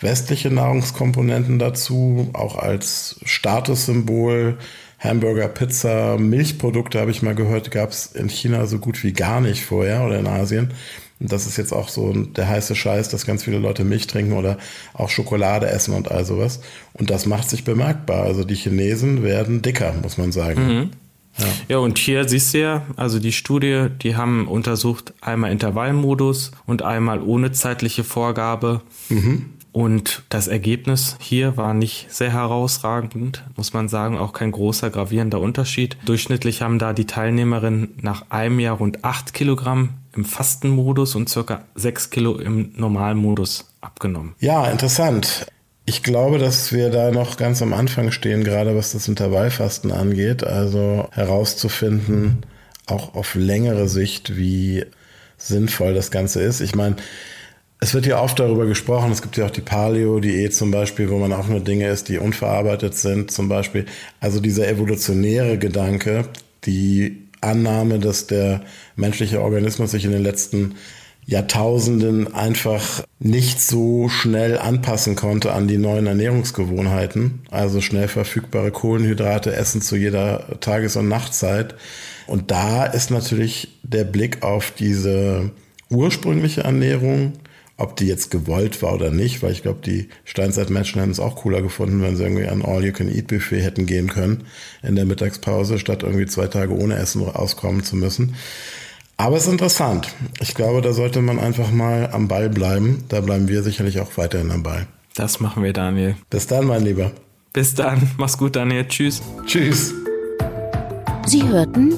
westliche 0.00 0.50
Nahrungskomponenten 0.50 1.58
dazu, 1.58 2.30
auch 2.32 2.56
als 2.56 3.20
Statussymbol. 3.24 4.58
Hamburger, 4.98 5.48
Pizza, 5.48 6.18
Milchprodukte 6.18 7.00
habe 7.00 7.10
ich 7.10 7.22
mal 7.22 7.34
gehört, 7.34 7.70
gab 7.70 7.90
es 7.90 8.06
in 8.06 8.28
China 8.28 8.66
so 8.66 8.78
gut 8.78 9.02
wie 9.02 9.12
gar 9.12 9.40
nicht 9.40 9.64
vorher 9.64 10.04
oder 10.04 10.18
in 10.18 10.26
Asien. 10.26 10.74
Und 11.20 11.32
das 11.32 11.46
ist 11.46 11.58
jetzt 11.58 11.72
auch 11.72 11.88
so 11.88 12.12
der 12.12 12.48
heiße 12.48 12.74
Scheiß, 12.74 13.10
dass 13.10 13.26
ganz 13.26 13.44
viele 13.44 13.58
Leute 13.58 13.84
Milch 13.84 14.06
trinken 14.06 14.32
oder 14.32 14.58
auch 14.94 15.10
Schokolade 15.10 15.68
essen 15.68 15.94
und 15.94 16.10
all 16.10 16.24
sowas. 16.24 16.60
Und 16.94 17.10
das 17.10 17.26
macht 17.26 17.48
sich 17.50 17.64
bemerkbar. 17.64 18.24
Also 18.24 18.44
die 18.44 18.54
Chinesen 18.54 19.22
werden 19.22 19.60
dicker, 19.60 19.94
muss 20.02 20.16
man 20.16 20.32
sagen. 20.32 20.66
Mhm. 20.66 20.90
Ja. 21.38 21.46
ja, 21.68 21.78
und 21.78 21.98
hier 21.98 22.28
siehst 22.28 22.54
du 22.54 22.58
ja, 22.58 22.82
also 22.96 23.18
die 23.18 23.32
Studie, 23.32 23.86
die 24.02 24.16
haben 24.16 24.48
untersucht 24.48 25.14
einmal 25.20 25.52
Intervallmodus 25.52 26.50
und 26.66 26.82
einmal 26.82 27.22
ohne 27.22 27.52
zeitliche 27.52 28.02
Vorgabe. 28.02 28.80
Mhm. 29.08 29.46
Und 29.72 30.22
das 30.28 30.48
Ergebnis 30.48 31.16
hier 31.20 31.56
war 31.56 31.74
nicht 31.74 32.12
sehr 32.12 32.33
herausragend, 32.33 33.44
muss 33.56 33.72
man 33.72 33.88
sagen, 33.88 34.18
auch 34.18 34.33
kein 34.33 34.50
großer 34.50 34.90
gravierender 34.90 35.40
Unterschied. 35.40 35.96
Durchschnittlich 36.04 36.62
haben 36.62 36.78
da 36.78 36.92
die 36.92 37.06
Teilnehmerinnen 37.06 37.94
nach 38.00 38.30
einem 38.30 38.59
Jahr 38.59 38.78
rund 38.78 39.04
acht 39.04 39.33
Kilogramm 39.33 39.90
im 40.14 40.24
Fastenmodus 40.24 41.14
und 41.14 41.28
circa 41.28 41.64
sechs 41.74 42.11
Kilo 42.11 42.37
im 42.38 42.72
Normalmodus 42.76 43.72
abgenommen. 43.80 44.35
Ja, 44.40 44.66
interessant. 44.66 45.46
Ich 45.85 46.02
glaube, 46.02 46.38
dass 46.38 46.72
wir 46.72 46.90
da 46.90 47.11
noch 47.11 47.37
ganz 47.37 47.62
am 47.62 47.72
Anfang 47.72 48.11
stehen, 48.11 48.44
gerade 48.44 48.76
was 48.76 48.92
das 48.92 49.09
Intervallfasten 49.09 49.92
angeht. 49.92 50.44
Also 50.44 51.09
herauszufinden, 51.12 52.46
auch 52.87 53.14
auf 53.14 53.35
längere 53.35 53.88
Sicht, 53.88 54.37
wie 54.37 54.85
sinnvoll 55.37 55.94
das 55.94 56.11
Ganze 56.11 56.42
ist. 56.42 56.61
Ich 56.61 56.74
meine, 56.74 56.96
Es 57.83 57.95
wird 57.95 58.05
ja 58.05 58.21
oft 58.21 58.38
darüber 58.38 58.66
gesprochen, 58.66 59.11
es 59.11 59.23
gibt 59.23 59.38
ja 59.38 59.47
auch 59.47 59.51
die 59.51 59.62
Paleo-Diät 59.62 60.55
zum 60.55 60.71
Beispiel, 60.71 61.09
wo 61.09 61.16
man 61.16 61.33
auch 61.33 61.49
nur 61.49 61.61
Dinge 61.61 61.88
isst, 61.88 62.11
die 62.11 62.19
unverarbeitet 62.19 62.95
sind, 62.95 63.31
zum 63.31 63.49
Beispiel. 63.49 63.87
Also 64.21 64.38
dieser 64.38 64.69
evolutionäre 64.69 65.57
Gedanke, 65.57 66.27
die 66.64 67.23
Annahme, 67.40 67.99
dass 67.99 68.27
der 68.27 68.62
menschliche 68.97 69.40
Organismus 69.40 69.93
sich 69.93 70.05
in 70.05 70.12
den 70.12 70.23
letzten 70.23 70.75
Jahrtausenden 71.25 72.35
einfach 72.35 73.03
nicht 73.19 73.62
so 73.62 74.11
schnell 74.11 74.59
anpassen 74.59 75.16
konnte 75.16 75.53
an 75.53 75.66
die 75.66 75.79
neuen 75.79 76.07
Ernährungsgewohnheiten, 76.07 77.43
also 77.51 77.81
schnell 77.81 78.09
verfügbare 78.09 78.73
Kohlenhydrate 78.73 79.55
essen 79.55 79.81
zu 79.81 79.97
jeder 79.97 80.61
Tages- 80.61 80.97
und 80.97 81.09
Nachtzeit. 81.09 81.77
Und 82.27 82.51
da 82.51 82.85
ist 82.85 83.11
natürlich 83.11 83.79
der 83.83 84.05
Blick 84.05 84.43
auf 84.43 84.71
diese 84.71 85.51
ursprüngliche 85.88 86.62
Ernährung 86.62 87.33
ob 87.81 87.97
die 87.97 88.07
jetzt 88.07 88.31
gewollt 88.31 88.83
war 88.83 88.95
oder 88.95 89.11
nicht, 89.11 89.43
weil 89.43 89.53
ich 89.53 89.62
glaube, 89.62 89.81
die 89.85 90.09
Steinzeitmenschen 90.25 91.01
hätten 91.01 91.12
es 91.12 91.21
auch 91.21 91.37
cooler 91.37 91.62
gefunden, 91.62 92.03
wenn 92.03 92.16
sie 92.16 92.25
irgendwie 92.25 92.47
an 92.47 92.62
All-You-Can-Eat-Buffet 92.62 93.61
hätten 93.61 93.87
gehen 93.87 94.09
können 94.09 94.45
in 94.83 94.97
der 94.97 95.07
Mittagspause, 95.07 95.79
statt 95.79 96.03
irgendwie 96.03 96.27
zwei 96.27 96.47
Tage 96.47 96.75
ohne 96.75 96.97
Essen 96.97 97.27
auskommen 97.27 97.83
zu 97.83 97.97
müssen. 97.97 98.35
Aber 99.16 99.37
es 99.37 99.47
ist 99.47 99.53
interessant. 99.53 100.09
Ich 100.40 100.55
glaube, 100.55 100.81
da 100.81 100.93
sollte 100.93 101.21
man 101.21 101.38
einfach 101.38 101.71
mal 101.71 102.11
am 102.12 102.29
Ball 102.29 102.49
bleiben. 102.49 103.05
Da 103.09 103.21
bleiben 103.21 103.49
wir 103.49 103.62
sicherlich 103.62 104.01
auch 104.01 104.16
weiterhin 104.16 104.51
am 104.51 104.62
Ball. 104.62 104.87
Das 105.14 105.40
machen 105.40 105.62
wir, 105.62 105.73
Daniel. 105.73 106.16
Bis 106.31 106.47
dann, 106.47 106.66
mein 106.66 106.85
Lieber. 106.85 107.12
Bis 107.53 107.75
dann. 107.75 108.11
Mach's 108.16 108.38
gut, 108.38 108.57
Daniel. 108.57 108.87
Tschüss. 108.87 109.21
Tschüss. 109.45 109.93
Sie 111.27 111.43
hörten 111.47 111.95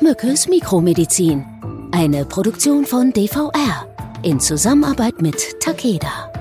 Mückes 0.00 0.48
Mikromedizin. 0.48 1.44
Eine 1.92 2.24
Produktion 2.24 2.86
von 2.86 3.12
DVR 3.12 3.91
in 4.22 4.40
Zusammenarbeit 4.40 5.20
mit 5.20 5.60
Takeda. 5.60 6.31